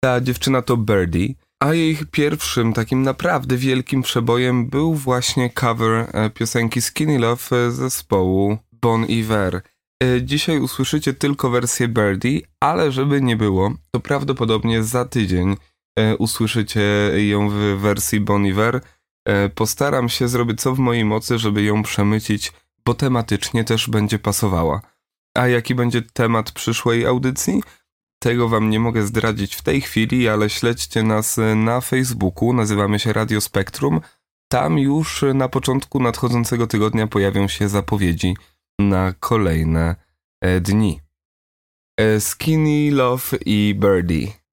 Ta 0.04 0.22
dziewczyna 0.22 0.62
to 0.62 0.78
Birdie, 0.78 1.34
a 1.60 1.74
jej 1.74 1.98
pierwszym 2.12 2.74
takim 2.74 3.02
naprawdę 3.02 3.58
wielkim 3.58 4.02
przebojem 4.02 4.70
był 4.70 4.94
właśnie 4.94 5.50
cover 5.50 6.10
e, 6.14 6.30
piosenki 6.30 6.82
Skinny 6.82 7.20
Love 7.20 7.58
e, 7.68 7.72
zespołu 7.72 8.58
Bon 8.72 9.06
Iver. 9.06 9.62
E, 10.04 10.22
Dzisiaj 10.22 10.60
usłyszycie 10.60 11.14
tylko 11.14 11.50
wersję 11.50 11.88
Birdie, 11.88 12.42
ale 12.60 12.92
żeby 12.92 13.22
nie 13.22 13.36
było, 13.36 13.74
to 13.92 14.00
prawdopodobnie 14.00 14.84
za 14.84 15.06
tydzień 15.06 15.56
usłyszycie 16.20 16.82
ją 17.28 17.50
w 17.50 17.54
wersji 17.54 18.20
Bon 18.20 18.46
Iver. 18.46 18.82
Postaram 19.56 20.10
się 20.10 20.28
zrobić 20.28 20.62
co 20.62 20.76
w 20.76 20.80
mojej 20.80 21.06
mocy, 21.06 21.40
żeby 21.40 21.64
ją 21.64 21.84
przemycić, 21.84 22.54
bo 22.86 22.94
tematycznie 22.94 23.64
też 23.64 23.90
będzie 23.90 24.20
pasowała. 24.20 24.82
A 25.38 25.48
jaki 25.48 25.76
będzie 25.76 26.02
temat 26.02 26.52
przyszłej 26.52 27.06
audycji? 27.06 27.62
Tego 28.20 28.50
wam 28.50 28.70
nie 28.70 28.80
mogę 28.80 29.04
zdradzić 29.04 29.56
w 29.56 29.62
tej 29.62 29.82
chwili, 29.82 30.30
ale 30.30 30.50
śledźcie 30.50 31.04
nas 31.04 31.40
na 31.56 31.82
Facebooku, 31.82 32.54
nazywamy 32.54 33.00
się 33.00 33.14
Radio 33.14 33.42
Spektrum. 33.42 34.02
Tam 34.52 34.80
już 34.80 35.26
na 35.34 35.50
początku 35.50 36.00
nadchodzącego 36.00 36.68
tygodnia 36.68 37.08
pojawią 37.08 37.48
się 37.48 37.70
zapowiedzi 37.70 38.36
na 38.80 39.14
kolejne 39.20 39.96
e, 40.42 40.62
dni. 40.62 41.02
E, 42.00 42.20
Skinny 42.20 42.96
Love 42.96 43.38
i 43.46 43.76
Birdie. 43.80 44.47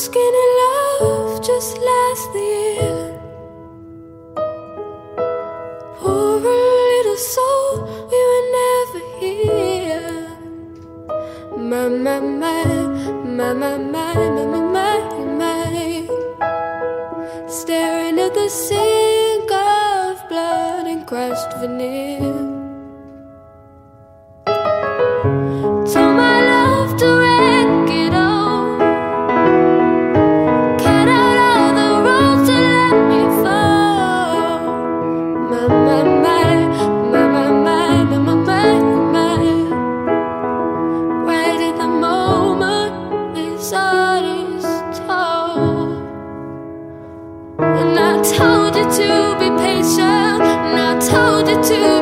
Skinny 0.00 0.46
love, 0.62 1.44
just 1.46 1.76
last 1.76 2.34
year. 2.34 3.20
Poor 5.98 6.40
little 6.40 7.20
soul, 7.34 7.84
we 8.10 8.18
were 8.30 8.46
never 8.60 9.02
here. 9.20 10.10
My, 11.70 11.88
my, 11.88 12.18
my, 12.20 12.64
my, 13.36 13.52
my, 13.52 13.76
my, 13.76 14.14
my, 14.16 14.46
my, 14.46 14.60
my, 14.74 14.96
my. 15.40 16.06
Staring 17.46 18.18
at 18.20 18.32
the 18.32 18.48
sink 18.48 19.50
of 19.52 20.26
blood 20.30 20.86
and 20.86 21.06
crushed 21.06 21.52
veneer. 21.60 22.49
To 51.62 51.99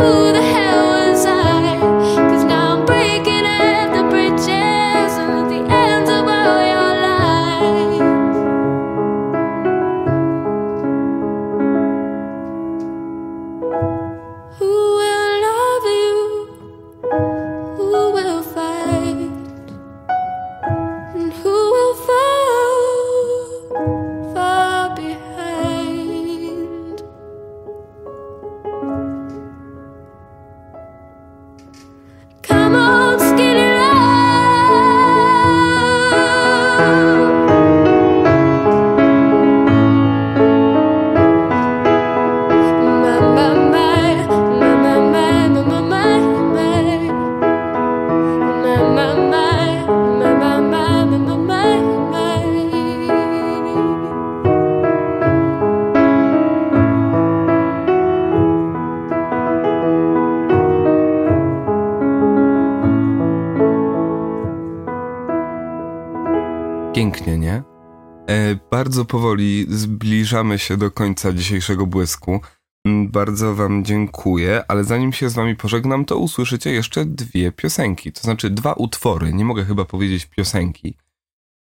Ooh. 0.00 0.29
Bardzo 68.80 69.04
powoli 69.04 69.66
zbliżamy 69.68 70.58
się 70.58 70.76
do 70.76 70.90
końca 70.90 71.32
dzisiejszego 71.32 71.86
błysku. 71.86 72.40
Mm, 72.86 73.08
Bardzo 73.10 73.54
Wam 73.54 73.84
dziękuję, 73.84 74.64
ale 74.68 74.84
zanim 74.84 75.12
się 75.12 75.30
z 75.30 75.34
Wami 75.34 75.56
pożegnam, 75.56 76.04
to 76.04 76.18
usłyszycie 76.18 76.70
jeszcze 76.72 77.04
dwie 77.04 77.52
piosenki, 77.52 78.12
to 78.12 78.20
znaczy 78.20 78.50
dwa 78.50 78.72
utwory, 78.72 79.32
nie 79.32 79.44
mogę 79.44 79.64
chyba 79.64 79.84
powiedzieć 79.84 80.26
piosenki. 80.26 80.96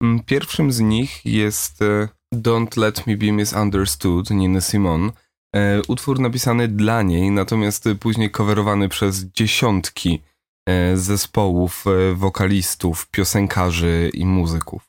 Mm, 0.03 0.19
Pierwszym 0.23 0.71
z 0.71 0.79
nich 0.79 1.25
jest 1.25 1.81
e, 1.81 2.07
Don't 2.35 2.77
Let 2.77 3.07
Me 3.07 3.17
Be 3.17 3.31
Misunderstood 3.31 4.29
Nina 4.29 4.61
Simone. 4.61 5.11
E, 5.55 5.81
Utwór 5.87 6.19
napisany 6.19 6.67
dla 6.67 7.01
niej, 7.01 7.31
natomiast 7.31 7.89
później 7.99 8.31
coverowany 8.31 8.89
przez 8.89 9.25
dziesiątki 9.25 10.21
e, 10.69 10.97
zespołów, 10.97 11.85
wokalistów, 12.15 13.07
piosenkarzy 13.11 14.11
i 14.13 14.25
muzyków. 14.25 14.88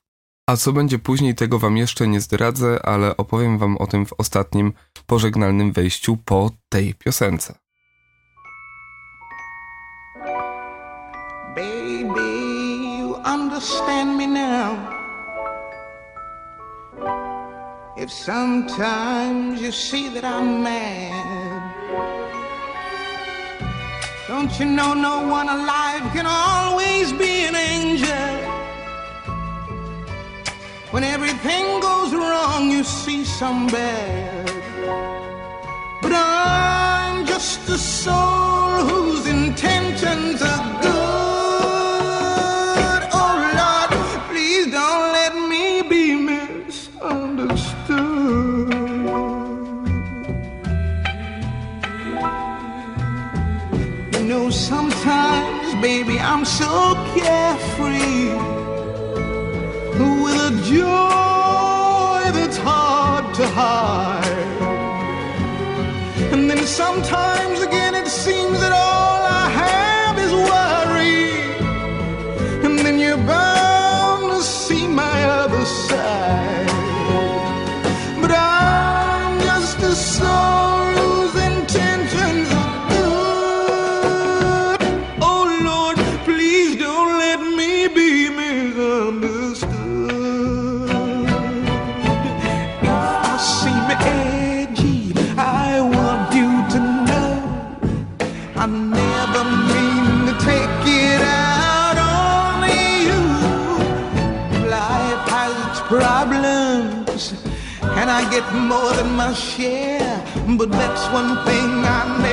A 0.51 0.57
co 0.57 0.73
będzie 0.73 0.99
później, 0.99 1.35
tego 1.35 1.59
wam 1.59 1.77
jeszcze 1.77 2.09
nie 2.09 2.21
zdradzę, 2.21 2.87
ale 2.87 3.17
opowiem 3.17 3.59
wam 3.59 3.77
o 3.77 3.87
tym 3.87 4.07
w 4.07 4.13
ostatnim 4.19 4.73
pożegnalnym 5.07 5.73
wejściu 5.73 6.17
po 6.25 6.51
tej 6.69 6.95
piosence. 6.95 7.55
Baby, 11.57 12.31
you 12.99 13.15
understand 13.15 14.19
me 14.19 14.27
now. 14.27 14.77
If 17.97 18.13
sometimes 18.13 19.63
you 19.63 19.73
see 19.73 20.11
that 20.15 20.25
I'm 20.25 20.63
mad, 20.63 21.63
don't 24.29 24.61
you 24.61 24.67
know 24.67 24.95
no 24.95 25.35
one 25.35 25.49
alive 25.49 26.13
can 26.15 26.27
always 26.27 27.13
be 27.13 27.49
an 27.49 27.55
angel? 27.55 28.50
When 30.91 31.05
everything 31.05 31.81
goes 31.81 32.13
wrong, 32.13 32.69
you 32.69 32.83
see 32.83 33.25
some 33.25 33.69
bad. 33.69 34.51
But 36.03 36.11
I'm 36.13 37.25
just 37.25 37.69
a 37.69 37.79
soul 37.79 38.83
whose 38.91 39.25
intentions 39.29 40.43
are 40.43 40.83
good. 40.83 40.91
Oh 43.13 43.35
Lord, 43.61 43.91
please 44.31 44.67
don't 44.73 45.13
let 45.13 45.33
me 45.49 45.83
be 45.83 46.17
misunderstood. 46.17 48.75
You 54.13 54.23
know, 54.25 54.51
sometimes, 54.51 55.75
baby, 55.81 56.19
I'm 56.19 56.45
so 56.45 56.97
carefree. 57.15 58.50
Joy 60.71 62.23
that's 62.37 62.57
hard 62.59 63.35
to 63.35 63.47
hide. 63.49 64.61
And 66.33 66.49
then 66.49 66.65
sometimes 66.65 67.60
share. 109.35 110.25
But 110.59 110.71
that's 110.71 111.05
one 111.13 111.45
thing 111.45 111.69
I 111.85 112.19
never 112.23 112.30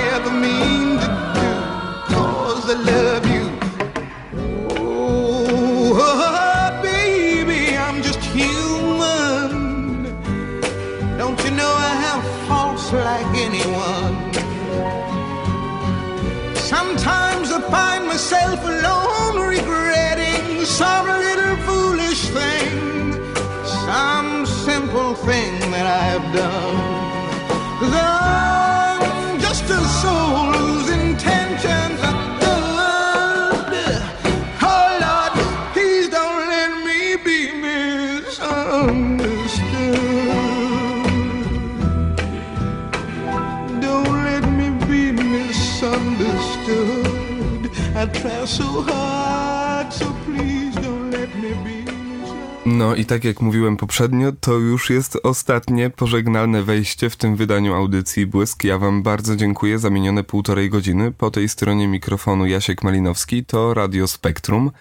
No 52.87 52.95
i 52.95 53.05
tak 53.05 53.23
jak 53.23 53.41
mówiłem 53.41 53.77
poprzednio, 53.77 54.31
to 54.31 54.53
już 54.53 54.89
jest 54.89 55.17
ostatnie 55.23 55.89
pożegnalne 55.89 56.63
wejście 56.63 57.09
w 57.09 57.15
tym 57.15 57.35
wydaniu 57.35 57.73
audycji 57.73 58.25
Błysk. 58.25 58.63
Ja 58.63 58.77
wam 58.77 59.03
bardzo 59.03 59.35
dziękuję 59.35 59.79
za 59.79 59.89
minione 59.89 60.23
półtorej 60.23 60.69
godziny. 60.69 61.11
Po 61.11 61.31
tej 61.31 61.49
stronie 61.49 61.87
mikrofonu 61.87 62.45
Jasiek 62.45 62.83
Malinowski 62.83 63.45
to 63.45 63.73
Radio 63.73 64.07
Spektrum. 64.07 64.71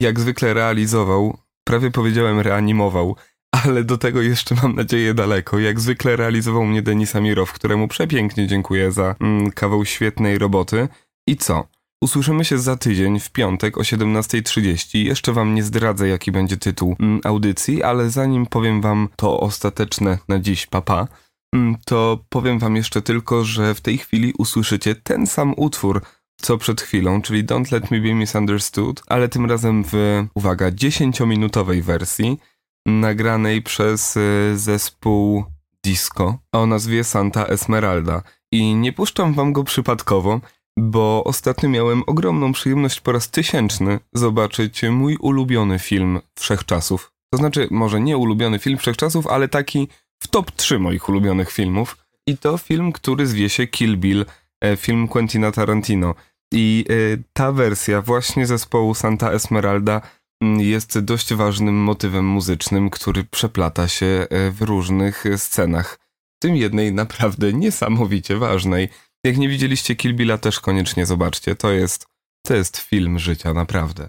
Jak 0.00 0.20
zwykle 0.20 0.54
realizował, 0.54 1.38
prawie 1.64 1.90
powiedziałem 1.90 2.40
reanimował, 2.40 3.16
ale 3.64 3.84
do 3.84 3.98
tego 3.98 4.22
jeszcze 4.22 4.54
mam 4.62 4.74
nadzieję 4.74 5.14
daleko. 5.14 5.58
Jak 5.58 5.80
zwykle 5.80 6.16
realizował 6.16 6.64
mnie 6.64 6.82
Denis 6.82 7.16
Amirow, 7.16 7.52
któremu 7.52 7.88
przepięknie 7.88 8.46
dziękuję 8.46 8.92
za 8.92 9.14
mm, 9.20 9.50
kawał 9.50 9.84
świetnej 9.84 10.38
roboty. 10.38 10.88
I 11.26 11.36
co? 11.36 11.68
Usłyszymy 12.02 12.44
się 12.44 12.58
za 12.58 12.76
tydzień, 12.76 13.20
w 13.20 13.30
piątek 13.30 13.78
o 13.78 13.80
17.30. 13.80 14.98
Jeszcze 14.98 15.32
wam 15.32 15.54
nie 15.54 15.62
zdradzę, 15.62 16.08
jaki 16.08 16.32
będzie 16.32 16.56
tytuł 16.56 16.96
mm, 17.00 17.20
audycji, 17.24 17.82
ale 17.82 18.10
zanim 18.10 18.46
powiem 18.46 18.80
wam 18.80 19.08
to 19.16 19.40
ostateczne 19.40 20.18
na 20.28 20.38
dziś 20.38 20.66
papa, 20.66 21.08
mm, 21.54 21.76
to 21.84 22.24
powiem 22.28 22.58
wam 22.58 22.76
jeszcze 22.76 23.02
tylko, 23.02 23.44
że 23.44 23.74
w 23.74 23.80
tej 23.80 23.98
chwili 23.98 24.32
usłyszycie 24.38 24.94
ten 24.94 25.26
sam 25.26 25.54
utwór, 25.56 26.02
co 26.40 26.58
przed 26.58 26.80
chwilą, 26.80 27.22
czyli 27.22 27.44
Don't 27.44 27.72
Let 27.72 27.90
Me 27.90 28.00
Be 28.00 28.14
Misunderstood, 28.14 29.02
ale 29.06 29.28
tym 29.28 29.46
razem 29.46 29.84
w, 29.84 30.24
uwaga, 30.34 30.70
10-minutowej 30.70 31.82
wersji, 31.82 32.38
nagranej 32.86 33.62
przez 33.62 34.16
y, 34.16 34.52
zespół 34.58 35.44
disco 35.84 36.38
o 36.52 36.66
nazwie 36.66 37.04
Santa 37.04 37.46
Esmeralda. 37.46 38.22
I 38.52 38.74
nie 38.74 38.92
puszczam 38.92 39.34
wam 39.34 39.52
go 39.52 39.64
przypadkowo, 39.64 40.40
bo 40.78 41.24
ostatnio 41.24 41.68
miałem 41.68 42.02
ogromną 42.06 42.52
przyjemność 42.52 43.00
po 43.00 43.12
raz 43.12 43.30
tysięczny 43.30 43.98
zobaczyć 44.12 44.82
mój 44.82 45.16
ulubiony 45.16 45.78
film 45.78 46.20
wszechczasów. 46.38 47.12
To 47.32 47.38
znaczy, 47.38 47.68
może 47.70 48.00
nie 48.00 48.16
ulubiony 48.16 48.58
film 48.58 48.78
wszechczasów, 48.78 49.26
ale 49.26 49.48
taki 49.48 49.88
w 50.22 50.28
top 50.28 50.50
3 50.50 50.78
moich 50.78 51.08
ulubionych 51.08 51.52
filmów. 51.52 51.96
I 52.26 52.38
to 52.38 52.58
film, 52.58 52.92
który 52.92 53.26
zwie 53.26 53.48
się 53.48 53.66
Kill 53.66 53.96
Bill, 53.96 54.24
e, 54.64 54.76
film 54.76 55.08
Quentina 55.08 55.52
Tarantino. 55.52 56.14
I 56.52 56.84
e, 56.88 57.22
ta 57.32 57.52
wersja 57.52 58.02
właśnie 58.02 58.46
zespołu 58.46 58.94
Santa 58.94 59.32
Esmeralda 59.32 60.00
mm, 60.42 60.60
jest 60.60 60.98
dość 60.98 61.34
ważnym 61.34 61.74
motywem 61.74 62.24
muzycznym, 62.24 62.90
który 62.90 63.24
przeplata 63.24 63.88
się 63.88 64.26
e, 64.30 64.50
w 64.50 64.62
różnych 64.62 65.24
scenach. 65.36 65.98
W 66.36 66.42
tym 66.42 66.56
jednej 66.56 66.92
naprawdę 66.92 67.52
niesamowicie 67.52 68.36
ważnej. 68.36 68.88
Jak 69.26 69.36
nie 69.38 69.48
widzieliście 69.48 69.96
Kill 69.96 70.14
Billa, 70.14 70.38
też 70.38 70.60
koniecznie 70.60 71.06
zobaczcie. 71.06 71.54
To 71.56 71.72
jest, 71.72 72.06
to 72.46 72.56
jest 72.56 72.76
film 72.76 73.18
życia, 73.18 73.54
naprawdę. 73.54 74.08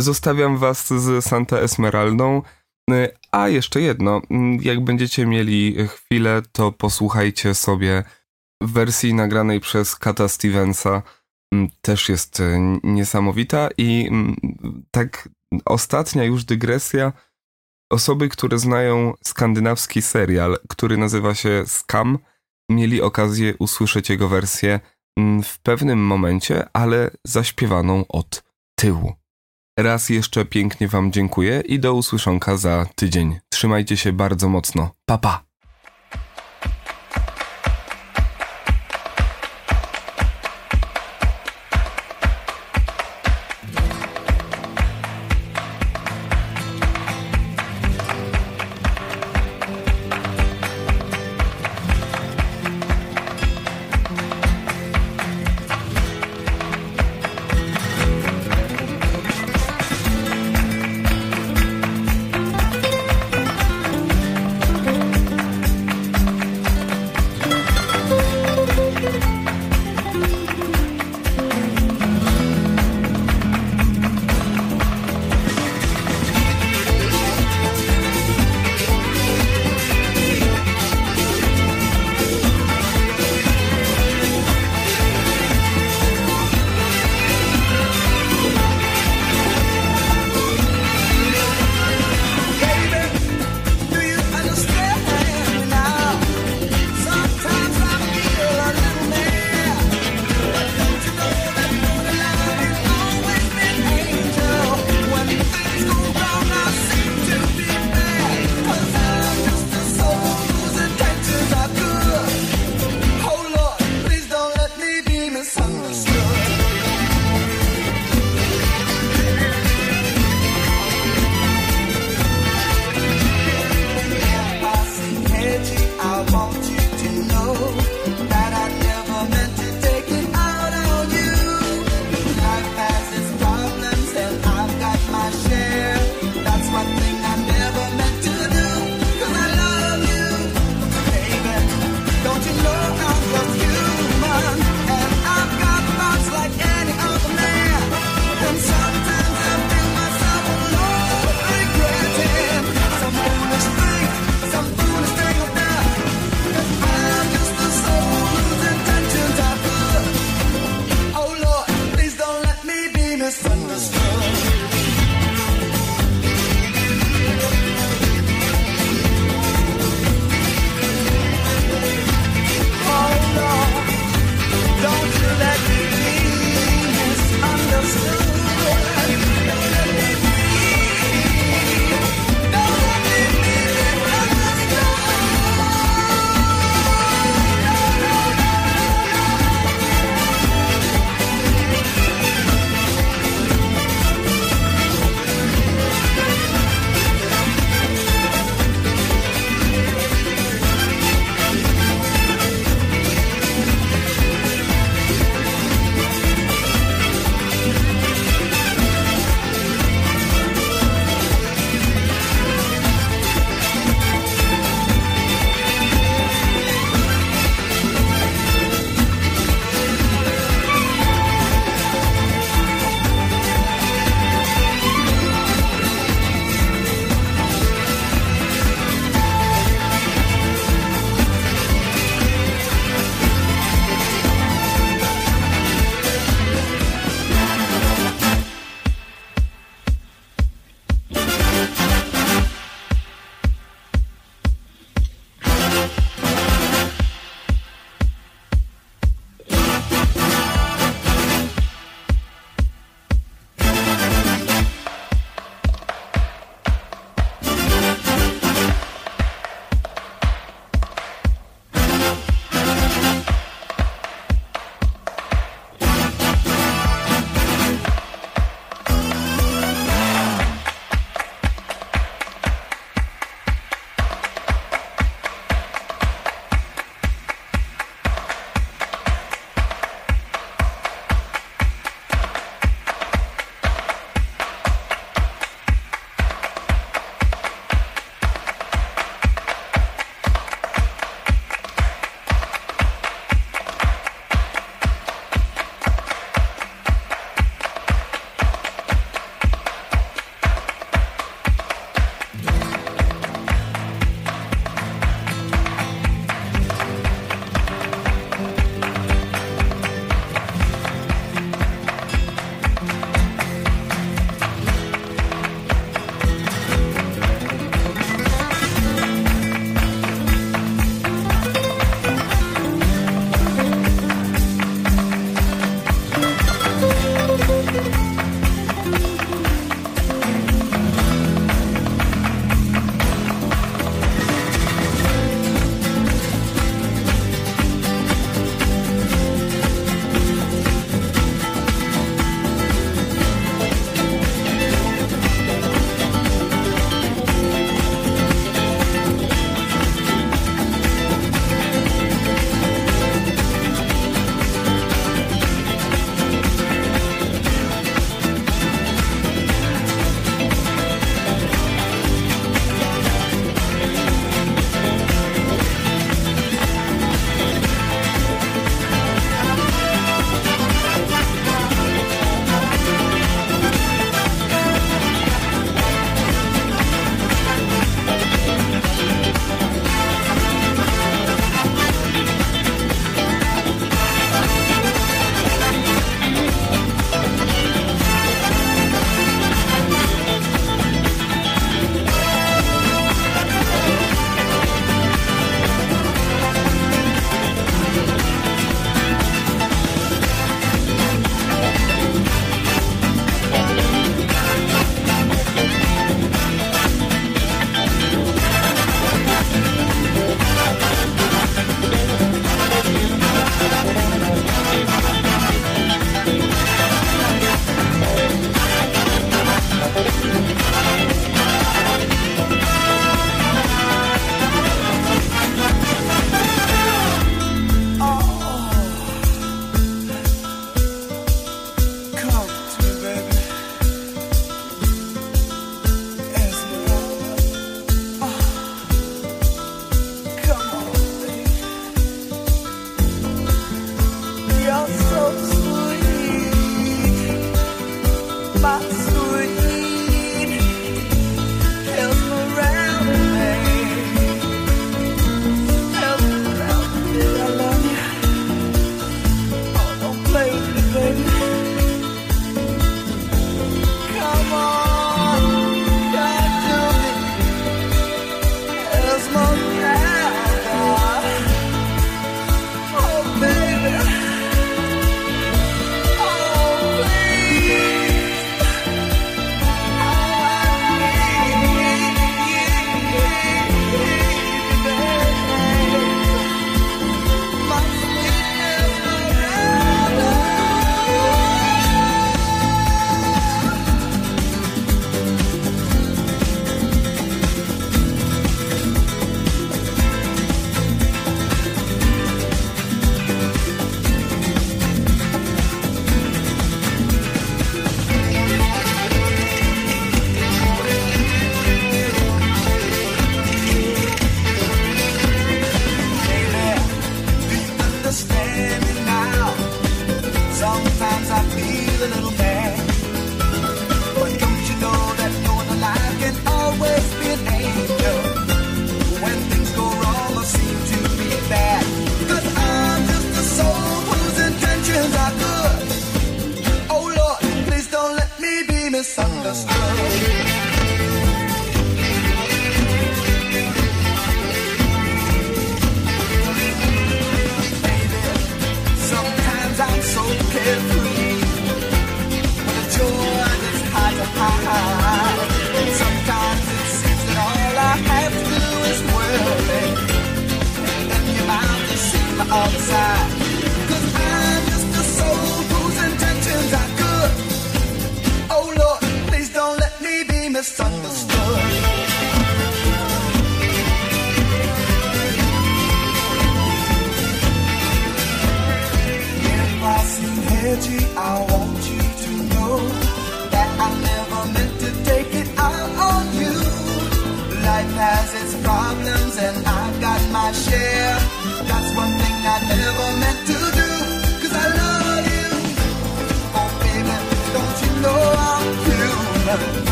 Zostawiam 0.00 0.56
was 0.58 0.88
z 0.88 1.24
Santa 1.24 1.58
Esmeraldą. 1.58 2.42
Y, 2.90 3.08
A 3.32 3.48
jeszcze 3.48 3.80
jedno, 3.80 4.22
mm, 4.30 4.58
jak 4.62 4.84
będziecie 4.84 5.26
mieli 5.26 5.76
chwilę, 5.88 6.42
to 6.52 6.72
posłuchajcie 6.72 7.54
sobie 7.54 8.04
wersji 8.62 9.14
nagranej 9.14 9.60
przez 9.60 9.96
Kata 9.96 10.28
Stevensa. 10.28 11.02
Mm, 11.54 11.68
Też 11.80 12.08
jest 12.08 12.40
y, 12.40 12.58
niesamowita 12.82 13.68
i 13.78 14.06
mm, 14.08 14.36
tak 14.90 15.28
ostatnia 15.64 16.24
już 16.24 16.44
dygresja. 16.44 17.12
Osoby, 17.92 18.28
które 18.28 18.58
znają 18.58 19.14
skandynawski 19.24 20.02
serial, 20.02 20.58
który 20.68 20.96
nazywa 20.96 21.34
się 21.34 21.64
Scam, 21.66 22.18
mieli 22.70 23.02
okazję 23.02 23.54
usłyszeć 23.58 24.10
jego 24.10 24.28
wersję 24.28 24.80
mm, 25.18 25.42
w 25.42 25.58
pewnym 25.58 25.98
momencie, 25.98 26.66
ale 26.72 27.10
zaśpiewaną 27.26 28.04
od 28.08 28.42
tyłu. 28.78 29.12
Raz 29.78 30.08
jeszcze 30.08 30.44
pięknie 30.44 30.88
Wam 30.88 31.12
dziękuję 31.12 31.62
i 31.66 31.80
do 31.80 31.94
usłyszonka 31.94 32.56
za 32.56 32.86
tydzień. 32.94 33.38
Trzymajcie 33.52 33.96
się 33.96 34.12
bardzo 34.12 34.48
mocno. 34.48 34.90
Pa 35.06 35.18
pa! 35.18 35.45